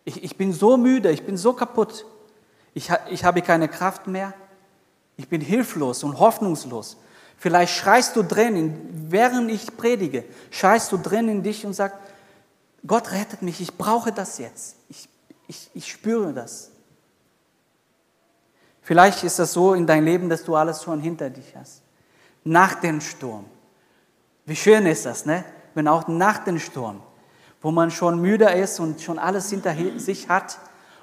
Ich, 0.05 0.23
ich 0.23 0.37
bin 0.37 0.53
so 0.53 0.77
müde, 0.77 1.11
ich 1.11 1.25
bin 1.25 1.37
so 1.37 1.53
kaputt. 1.53 2.05
Ich, 2.73 2.89
ich 3.09 3.23
habe 3.25 3.41
keine 3.41 3.67
Kraft 3.67 4.07
mehr. 4.07 4.33
Ich 5.17 5.27
bin 5.27 5.41
hilflos 5.41 6.03
und 6.03 6.19
hoffnungslos. 6.19 6.97
Vielleicht 7.37 7.75
schreist 7.75 8.15
du 8.15 8.23
drin, 8.23 8.79
während 8.91 9.51
ich 9.51 9.75
predige, 9.77 10.25
schreist 10.51 10.91
du 10.91 10.97
drin 10.97 11.29
in 11.29 11.43
dich 11.43 11.65
und 11.65 11.73
sagst, 11.73 11.97
Gott 12.85 13.11
rettet 13.11 13.41
mich, 13.41 13.59
ich 13.59 13.77
brauche 13.77 14.11
das 14.11 14.37
jetzt. 14.37 14.77
Ich, 14.89 15.09
ich, 15.47 15.69
ich 15.73 15.91
spüre 15.91 16.33
das. 16.33 16.71
Vielleicht 18.81 19.23
ist 19.23 19.39
das 19.39 19.53
so 19.53 19.73
in 19.73 19.85
deinem 19.85 20.05
Leben, 20.05 20.29
dass 20.29 20.43
du 20.43 20.55
alles 20.55 20.83
schon 20.83 21.01
hinter 21.01 21.29
dich 21.29 21.55
hast. 21.55 21.81
Nach 22.43 22.75
dem 22.75 23.01
Sturm. 23.01 23.45
Wie 24.45 24.55
schön 24.55 24.85
ist 24.85 25.05
das, 25.05 25.25
ne? 25.25 25.43
wenn 25.73 25.87
auch 25.87 26.07
nach 26.07 26.39
dem 26.39 26.59
Sturm, 26.59 27.01
wo 27.61 27.71
man 27.71 27.91
schon 27.91 28.21
müde 28.21 28.49
ist 28.49 28.79
und 28.79 29.01
schon 29.01 29.19
alles 29.19 29.49
hinter 29.49 29.75
sich 29.97 30.29
hat 30.29 30.59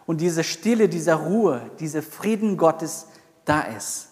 und 0.07 0.21
diese 0.21 0.45
Stille, 0.45 0.89
diese 0.89 1.15
Ruhe, 1.15 1.71
dieser 1.79 2.03
Frieden 2.03 2.57
Gottes 2.57 3.09
da 3.45 3.63
ist. 3.63 4.09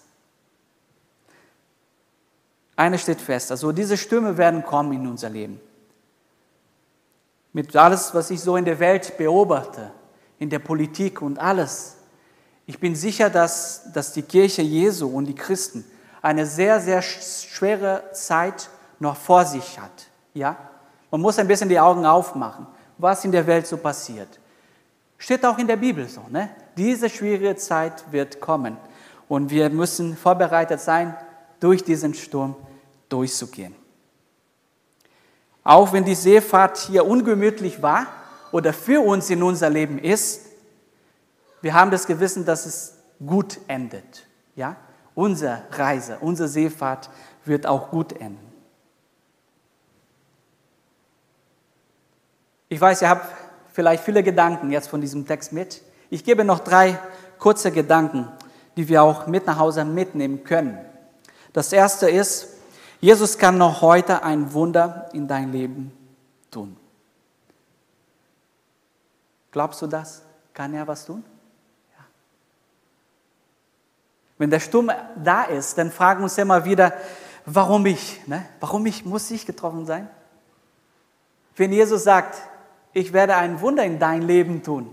Eine 2.77 2.99
steht 2.99 3.21
fest, 3.21 3.51
also 3.51 3.73
diese 3.73 3.97
Stürme 3.97 4.37
werden 4.37 4.65
kommen 4.65 4.93
in 4.93 5.07
unser 5.07 5.31
Leben. 5.31 5.61
Mit 7.53 7.75
alles, 7.77 8.13
was 8.15 8.31
ich 8.31 8.41
so 8.41 8.57
in 8.57 8.65
der 8.65 8.81
Welt 8.81 9.17
beobachte, 9.17 9.93
in 10.41 10.51
der 10.51 10.59
Politik 10.59 11.23
und 11.23 11.39
alles. 11.39 11.99
Ich 12.67 12.81
bin 12.81 12.97
sicher, 12.97 13.31
dass, 13.31 13.93
dass 13.93 14.13
die 14.13 14.23
Kirche 14.23 14.63
Jesu 14.63 15.07
und 15.07 15.27
die 15.27 15.35
Christen 15.35 15.85
eine 16.21 16.47
sehr, 16.47 16.81
sehr 16.81 17.01
schwere 17.03 18.11
Zeit 18.13 18.71
noch 18.99 19.17
vor 19.17 19.45
sich 19.45 19.79
hat. 19.79 20.09
Ja? 20.33 20.57
Man 21.15 21.21
muss 21.21 21.39
ein 21.39 21.47
bisschen 21.47 21.69
die 21.69 21.79
Augen 21.79 22.05
aufmachen, 22.05 22.67
was 22.99 23.25
in 23.25 23.31
der 23.31 23.47
Welt 23.47 23.69
so 23.69 23.77
passiert. 23.77 24.41
Steht 25.17 25.47
auch 25.47 25.57
in 25.59 25.69
der 25.69 25.77
Bibel 25.77 26.09
so. 26.09 26.23
Ne? 26.29 26.51
Diese 26.77 27.09
schwierige 27.09 27.55
Zeit 27.55 28.11
wird 28.11 28.41
kommen 28.41 28.77
und 29.29 29.49
wir 29.49 29.71
müssen 29.71 30.17
vorbereitet 30.17 30.81
sein, 30.81 31.17
durch 31.61 31.85
diesen 31.85 32.15
Sturm 32.15 32.57
durchzugehen. 33.09 33.77
Auch 35.63 35.93
wenn 35.93 36.05
die 36.05 36.17
Seefahrt 36.17 36.79
hier 36.79 37.07
ungemütlich 37.07 37.81
war 37.81 38.09
oder 38.51 38.73
für 38.73 39.01
uns 39.01 39.31
in 39.31 39.41
unser 39.41 39.71
Leben 39.71 40.01
ist, 40.01 40.47
wir 41.63 41.75
haben 41.75 41.93
das 41.93 42.09
Gewissen, 42.09 42.45
dass 42.45 42.67
es 42.67 42.99
gut 43.25 43.61
endet. 43.69 44.27
Ja? 44.57 44.75
Unsere 45.15 45.63
Reise, 45.71 46.19
unsere 46.21 46.49
Seefahrt 46.49 47.09
wird 47.45 47.69
auch 47.69 47.91
gut 47.91 48.15
enden. 48.15 48.54
Ich 52.69 52.81
weiß, 52.81 53.03
ihr 53.03 53.09
habt 53.09 53.27
vielleicht 53.73 54.05
viele 54.05 54.23
Gedanken 54.23 54.71
jetzt 54.71 54.89
von 54.89 55.01
diesem 55.01 55.27
Text 55.27 55.53
mit. 55.53 55.83
Ich 56.11 56.25
gebe 56.25 56.45
noch 56.45 56.61
drei 56.61 56.99
kurze 57.39 57.71
Gedanken, 57.71 58.29
die 58.77 58.89
wir 58.89 59.03
auch 59.03 59.27
mit 59.27 59.47
nach 59.47 59.59
Hause 59.59 59.85
mitnehmen 59.85 60.45
können. 60.45 60.79
Das 61.53 61.73
erste 61.73 62.09
ist, 62.09 62.49
Jesus 63.01 63.39
kann 63.39 63.59
noch 63.59 63.83
heute 63.83 64.23
ein 64.23 64.53
Wunder 64.53 65.09
in 65.13 65.29
dein 65.29 65.53
Leben 65.53 65.93
tun. 66.51 66.77
Glaubst 69.51 69.83
du 69.83 69.87
das? 69.87 70.23
Kann 70.53 70.73
er 70.75 70.87
was 70.87 71.05
tun? 71.05 71.23
Ja. 71.97 72.05
Wenn 74.39 74.51
der 74.51 74.61
Sturm 74.61 74.91
da 75.23 75.43
ist, 75.45 75.77
dann 75.79 75.93
fragen 75.93 76.21
wir 76.21 76.25
uns 76.25 76.39
immer 76.39 76.65
wieder, 76.65 76.93
warum 77.45 77.87
ich? 77.87 78.27
Ne? 78.27 78.47
Warum 78.61 78.87
ich? 78.87 79.05
Muss 79.05 79.31
ich 79.31 79.47
getroffen 79.47 79.85
sein? 79.85 80.09
Wenn 81.57 81.73
Jesus 81.73 82.05
sagt, 82.05 82.37
ich 82.95 83.13
werde 83.13 83.37
ein 83.37 83.61
Wunder 83.61 83.85
in 83.85 83.99
dein 83.99 84.23
Leben 84.23 84.63
tun. 84.63 84.89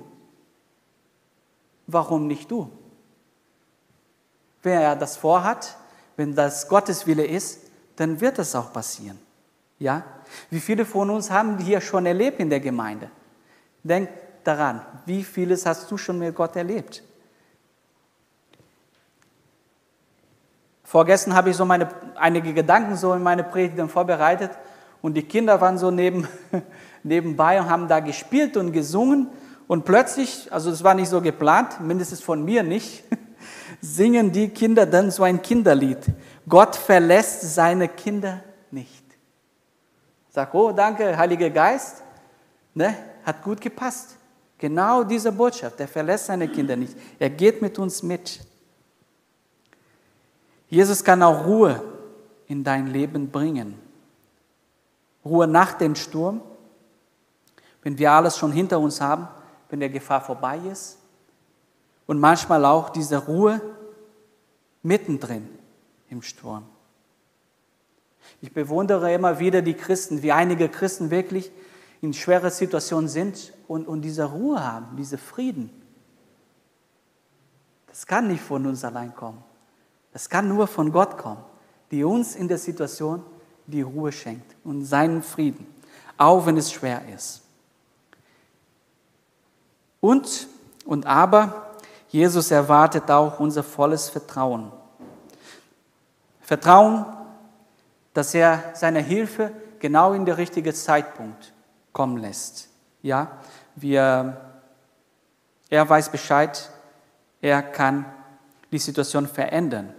Warum 1.88 2.28
nicht 2.28 2.50
du? 2.50 2.70
Wenn 4.64 4.80
er 4.80 4.96
das 4.96 5.18
vorhat, 5.18 5.78
wenn 6.18 6.36
das 6.36 6.68
Gottes 6.68 7.08
Wille 7.08 7.26
ist, 7.26 7.62
dann 7.96 8.20
wird 8.20 8.40
das 8.40 8.56
auch 8.56 8.74
passieren. 8.74 9.20
Ja? 9.80 10.04
Wie 10.50 10.60
viele 10.60 10.86
von 10.86 11.10
uns 11.10 11.30
haben 11.30 11.60
hier 11.60 11.80
schon 11.80 12.06
erlebt 12.06 12.40
in 12.40 12.50
der 12.50 12.60
Gemeinde? 12.60 13.10
Denk 13.84 14.10
daran, 14.44 14.82
wie 15.06 15.24
vieles 15.24 15.66
hast 15.66 15.90
du 15.90 15.98
schon 15.98 16.20
mit 16.20 16.36
Gott 16.36 16.56
erlebt? 16.56 17.04
Vorgestern 20.84 21.36
habe 21.36 21.52
ich 21.52 21.56
so 21.56 21.66
meine, 21.66 21.88
einige 22.16 22.54
Gedanken 22.54 22.96
so 22.96 23.14
in 23.14 23.24
meine 23.24 23.44
Predigt 23.44 23.80
vorbereitet 23.90 24.52
und 25.02 25.16
die 25.16 25.24
Kinder 25.24 25.60
waren 25.60 25.78
so 25.78 25.92
neben, 25.92 26.28
nebenbei 27.04 27.60
und 27.60 27.70
haben 27.70 27.88
da 27.88 28.00
gespielt 28.00 28.58
und 28.58 28.72
gesungen. 28.72 29.28
Und 29.68 29.86
plötzlich, 29.86 30.52
also 30.52 30.70
es 30.70 30.84
war 30.84 30.94
nicht 30.94 31.10
so 31.10 31.22
geplant, 31.22 31.82
mindestens 31.82 32.22
von 32.22 32.44
mir 32.44 32.62
nicht, 32.64 33.04
singen 33.82 34.32
die 34.32 34.50
Kinder 34.50 34.86
dann 34.86 35.12
so 35.12 35.24
ein 35.24 35.42
Kinderlied. 35.42 36.00
Gott 36.48 36.76
verlässt 36.76 37.54
seine 37.56 37.88
Kinder 37.88 38.44
nicht. 38.70 39.04
Sag, 40.30 40.54
oh, 40.54 40.72
danke, 40.72 41.18
Heiliger 41.18 41.50
Geist. 41.50 42.04
Ne, 42.74 42.96
hat 43.24 43.44
gut 43.44 43.60
gepasst. 43.60 44.16
Genau 44.58 45.04
diese 45.04 45.32
Botschaft. 45.32 45.80
Er 45.80 45.88
verlässt 45.88 46.28
seine 46.28 46.48
Kinder 46.48 46.76
nicht. 46.76 46.96
Er 47.18 47.30
geht 47.30 47.62
mit 47.62 47.80
uns 47.80 48.04
mit. 48.04 48.40
Jesus 50.70 51.04
kann 51.04 51.22
auch 51.24 51.46
Ruhe 51.46 51.82
in 52.48 52.64
dein 52.64 52.88
Leben 52.88 53.30
bringen. 53.30 53.91
Ruhe 55.24 55.48
nach 55.48 55.74
dem 55.74 55.96
Sturm, 55.96 56.42
wenn 57.84 57.98
wir 57.98 58.12
alles 58.12 58.38
schon 58.38 58.52
hinter 58.52 58.80
uns 58.80 59.02
haben, 59.02 59.28
wenn 59.70 59.80
der 59.80 59.90
Gefahr 59.90 60.22
vorbei 60.22 60.60
ist. 60.72 60.98
Und 62.08 62.20
manchmal 62.20 62.66
auch 62.66 62.90
diese 62.90 63.18
Ruhe 63.18 63.62
mittendrin 64.84 65.48
im 66.10 66.22
Sturm. 66.22 66.64
Ich 68.42 68.54
bewundere 68.54 69.14
immer 69.14 69.40
wieder 69.40 69.62
die 69.62 69.74
Christen, 69.74 70.22
wie 70.22 70.32
einige 70.32 70.70
Christen 70.70 71.10
wirklich 71.12 71.52
in 72.02 72.14
schwerer 72.14 72.50
Situation 72.50 73.08
sind 73.08 73.54
und, 73.68 73.88
und 73.88 74.02
diese 74.02 74.26
Ruhe 74.26 74.64
haben, 74.64 74.98
diese 74.98 75.18
Frieden. 75.18 75.70
Das 77.88 78.08
kann 78.08 78.28
nicht 78.28 78.42
von 78.42 78.66
uns 78.66 78.84
allein 78.84 79.16
kommen. 79.16 79.44
Das 80.14 80.30
kann 80.30 80.48
nur 80.48 80.68
von 80.68 80.92
Gott 80.92 81.18
kommen, 81.18 81.44
die 81.92 82.04
uns 82.04 82.36
in 82.36 82.48
der 82.48 82.58
Situation 82.58 83.24
die 83.68 83.82
Ruhe 83.82 84.12
schenkt 84.12 84.56
und 84.64 84.86
seinen 84.86 85.22
Frieden, 85.22 85.66
auch 86.18 86.46
wenn 86.46 86.58
es 86.58 86.72
schwer 86.72 87.02
ist. 87.14 87.42
Und, 90.00 90.48
und 90.86 91.06
aber, 91.06 91.76
Jesus 92.10 92.52
erwartet 92.52 93.10
auch 93.10 93.40
unser 93.40 93.64
volles 93.64 94.10
Vertrauen. 94.10 94.72
Vertrauen, 96.42 97.06
dass 98.14 98.34
er 98.34 98.72
seine 98.74 99.00
Hilfe 99.00 99.52
genau 99.80 100.14
in 100.14 100.26
den 100.26 100.36
richtigen 100.36 100.74
Zeitpunkt 100.74 101.54
kommen 101.94 102.18
lässt. 102.18 102.68
Ja, 103.02 103.40
wir, 103.76 104.42
er 105.70 105.90
weiß 105.90 106.10
Bescheid, 106.10 106.70
er 107.42 107.62
kann 107.62 108.06
die 108.72 108.80
Situation 108.80 109.28
verändern. 109.28 109.94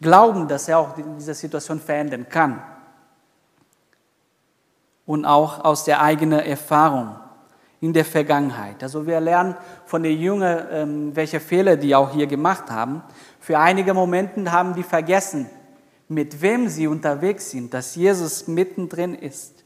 Glauben, 0.00 0.48
dass 0.48 0.68
er 0.68 0.78
auch 0.78 0.94
diese 1.18 1.34
Situation 1.34 1.80
verändern 1.80 2.26
kann 2.28 2.62
und 5.06 5.24
auch 5.24 5.64
aus 5.64 5.84
der 5.84 6.02
eigenen 6.02 6.40
Erfahrung 6.40 7.16
in 7.80 7.92
der 7.92 8.04
Vergangenheit. 8.04 8.82
Also 8.82 9.06
wir 9.06 9.20
lernen 9.20 9.56
von 9.86 10.02
den 10.02 10.18
Jüngern, 10.18 10.66
ähm, 10.70 11.16
welche 11.16 11.40
Fehler 11.40 11.76
die 11.76 11.94
auch 11.94 12.12
hier 12.12 12.26
gemacht 12.26 12.70
haben. 12.70 13.02
Für 13.40 13.58
einige 13.58 13.94
Momente 13.94 14.52
haben 14.52 14.74
die 14.74 14.82
vergessen, 14.82 15.48
mit 16.08 16.42
wem 16.42 16.68
sie 16.68 16.86
unterwegs 16.86 17.50
sind, 17.50 17.72
dass 17.72 17.94
Jesus 17.94 18.48
mittendrin 18.48 19.14
ist. 19.14 19.64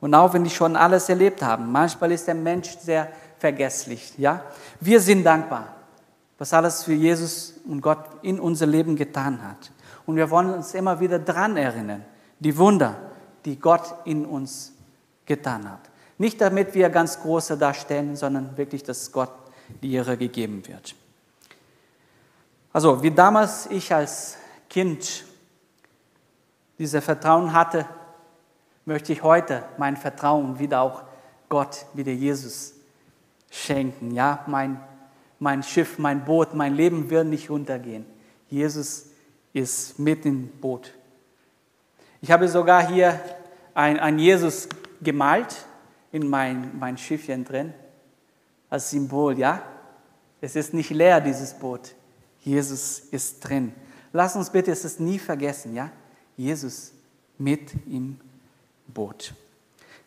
Und 0.00 0.14
auch 0.14 0.32
wenn 0.34 0.44
die 0.44 0.50
schon 0.50 0.76
alles 0.76 1.08
erlebt 1.08 1.42
haben, 1.42 1.72
manchmal 1.72 2.12
ist 2.12 2.26
der 2.26 2.34
Mensch 2.34 2.76
sehr 2.78 3.08
vergesslich. 3.38 4.12
Ja? 4.18 4.42
Wir 4.80 5.00
sind 5.00 5.24
dankbar, 5.24 5.74
was 6.36 6.52
alles 6.52 6.84
für 6.84 6.92
Jesus 6.92 7.54
und 7.66 7.80
Gott 7.80 8.04
in 8.22 8.38
unser 8.38 8.66
Leben 8.66 8.96
getan 8.96 9.42
hat. 9.42 9.72
Und 10.06 10.16
wir 10.16 10.30
wollen 10.30 10.50
uns 10.52 10.74
immer 10.74 11.00
wieder 11.00 11.18
dran 11.18 11.56
erinnern, 11.56 12.04
die 12.38 12.56
Wunder, 12.56 12.96
die 13.44 13.58
Gott 13.58 13.94
in 14.04 14.24
uns 14.24 14.72
getan 15.26 15.70
hat. 15.70 15.80
Nicht 16.18 16.40
damit 16.40 16.74
wir 16.74 16.90
ganz 16.90 17.20
große 17.20 17.56
darstellen, 17.56 18.16
sondern 18.16 18.56
wirklich, 18.56 18.82
dass 18.82 19.12
Gott 19.12 19.30
die 19.82 19.92
Ehre 19.92 20.16
gegeben 20.16 20.66
wird. 20.66 20.94
Also, 22.72 23.02
wie 23.02 23.10
damals 23.10 23.66
ich 23.66 23.92
als 23.94 24.36
Kind 24.68 25.24
dieses 26.78 27.04
Vertrauen 27.04 27.52
hatte, 27.52 27.86
möchte 28.84 29.12
ich 29.12 29.22
heute 29.22 29.64
mein 29.78 29.96
Vertrauen 29.96 30.58
wieder 30.58 30.80
auch 30.80 31.02
Gott, 31.48 31.86
wieder 31.94 32.12
Jesus 32.12 32.74
schenken. 33.50 34.12
Ja, 34.12 34.44
mein, 34.46 34.80
mein 35.38 35.62
Schiff, 35.62 35.98
mein 35.98 36.24
Boot, 36.24 36.54
mein 36.54 36.74
Leben 36.74 37.10
wird 37.10 37.26
nicht 37.26 37.50
untergehen. 37.50 38.04
Jesus 38.48 39.06
ist 39.52 39.98
mit 39.98 40.24
im 40.26 40.48
Boot 40.48 40.92
Ich 42.20 42.30
habe 42.30 42.48
sogar 42.48 42.88
hier 42.88 43.20
ein, 43.74 43.98
ein 43.98 44.18
Jesus 44.18 44.68
gemalt 45.00 45.54
in 46.10 46.28
mein, 46.28 46.76
mein 46.78 46.98
Schiffchen 46.98 47.44
drin, 47.44 47.72
als 48.68 48.90
Symbol, 48.90 49.38
ja? 49.38 49.62
Es 50.40 50.56
ist 50.56 50.74
nicht 50.74 50.90
leer, 50.90 51.20
dieses 51.20 51.54
Boot. 51.54 51.94
Jesus 52.40 53.00
ist 53.00 53.40
drin. 53.40 53.72
Lass 54.12 54.36
uns 54.36 54.50
bitte 54.50 54.72
es 54.72 54.98
nie 54.98 55.18
vergessen, 55.18 55.74
ja? 55.74 55.90
Jesus 56.36 56.92
mit 57.38 57.72
im 57.86 58.18
Boot. 58.86 59.32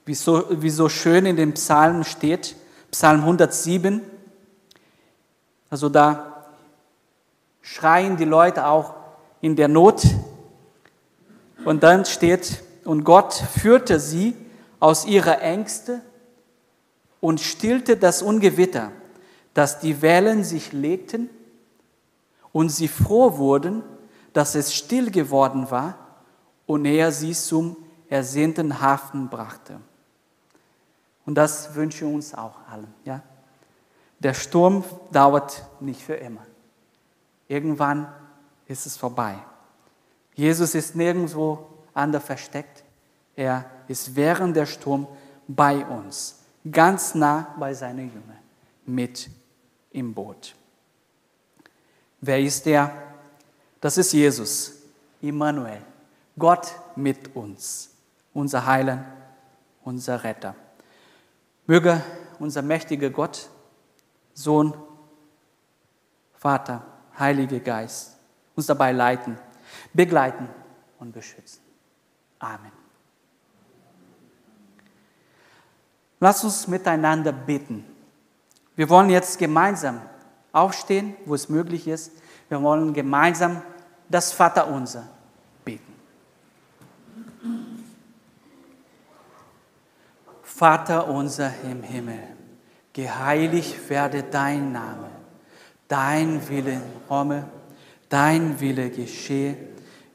Wie 0.05 0.15
so, 0.15 0.45
wie 0.61 0.69
so 0.69 0.89
schön 0.89 1.25
in 1.25 1.35
dem 1.35 1.53
Psalm 1.53 2.03
steht, 2.03 2.55
Psalm 2.91 3.21
107, 3.21 4.01
also 5.69 5.87
da 5.87 6.45
schreien 7.61 8.17
die 8.17 8.25
Leute 8.25 8.65
auch 8.65 8.95
in 9.39 9.55
der 9.55 9.69
Not. 9.69 10.03
Und 11.65 11.83
dann 11.83 12.05
steht, 12.05 12.63
und 12.85 13.03
Gott 13.03 13.33
führte 13.33 13.99
sie 13.99 14.35
aus 14.79 15.05
ihrer 15.05 15.41
Ängste 15.41 16.01
und 17.19 17.39
stillte 17.39 17.97
das 17.97 18.21
Ungewitter, 18.21 18.91
dass 19.53 19.79
die 19.79 20.01
Wellen 20.01 20.43
sich 20.43 20.73
legten 20.73 21.29
und 22.51 22.69
sie 22.69 22.87
froh 22.87 23.37
wurden, 23.37 23.83
dass 24.33 24.55
es 24.55 24.73
still 24.73 25.11
geworden 25.11 25.69
war 25.69 25.97
und 26.65 26.85
er 26.85 27.11
sie 27.11 27.33
zum 27.33 27.75
ersehnten 28.09 28.81
Hafen 28.81 29.29
brachte. 29.29 29.79
Und 31.25 31.35
das 31.35 31.75
wünschen 31.75 32.09
wir 32.09 32.15
uns 32.15 32.33
auch 32.33 32.55
allen. 32.69 32.93
Ja? 33.05 33.21
Der 34.19 34.33
Sturm 34.33 34.83
dauert 35.11 35.63
nicht 35.79 36.01
für 36.01 36.15
immer. 36.15 36.45
Irgendwann 37.47 38.11
ist 38.67 38.85
es 38.85 38.97
vorbei. 38.97 39.35
Jesus 40.35 40.75
ist 40.75 40.95
nirgendwo 40.95 41.67
anders 41.93 42.23
versteckt. 42.23 42.83
Er 43.35 43.69
ist 43.87 44.15
während 44.15 44.55
der 44.55 44.65
Sturm 44.65 45.07
bei 45.47 45.85
uns, 45.85 46.39
ganz 46.69 47.15
nah 47.15 47.53
bei 47.59 47.73
seinen 47.73 48.07
Jüngern, 48.07 48.39
mit 48.85 49.29
im 49.91 50.13
Boot. 50.13 50.55
Wer 52.21 52.39
ist 52.39 52.65
er? 52.67 52.91
Das 53.79 53.97
ist 53.97 54.13
Jesus, 54.13 54.73
Immanuel, 55.21 55.81
Gott 56.37 56.71
mit 56.95 57.35
uns, 57.35 57.89
unser 58.33 58.65
Heiler, 58.65 59.03
unser 59.83 60.23
Retter. 60.23 60.55
Möge 61.65 62.01
unser 62.39 62.61
mächtiger 62.61 63.09
Gott, 63.09 63.49
Sohn, 64.33 64.73
Vater, 66.37 66.83
Heiliger 67.17 67.59
Geist 67.59 68.17
uns 68.55 68.67
dabei 68.67 68.91
leiten, 68.91 69.37
begleiten 69.93 70.47
und 70.99 71.11
beschützen. 71.11 71.61
Amen. 72.39 72.71
Lass 76.19 76.43
uns 76.43 76.67
miteinander 76.67 77.31
beten. 77.31 77.83
Wir 78.75 78.89
wollen 78.89 79.09
jetzt 79.09 79.39
gemeinsam 79.39 80.01
aufstehen, 80.51 81.15
wo 81.25 81.33
es 81.33 81.49
möglich 81.49 81.87
ist. 81.87 82.11
Wir 82.47 82.61
wollen 82.61 82.93
gemeinsam 82.93 83.61
das 84.07 84.31
Vaterunser 84.31 85.07
beten. 85.65 85.93
Vater 90.43 91.07
unser 91.07 91.51
im 91.63 91.81
Himmel, 91.81 92.21
geheiligt 92.93 93.89
werde 93.89 94.21
dein 94.21 94.71
Name, 94.71 95.09
dein 95.87 96.47
Wille 96.49 96.81
komme, 97.07 97.49
dein 98.09 98.59
Wille 98.59 98.91
geschehe, 98.91 99.70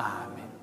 Amen. 0.00 0.59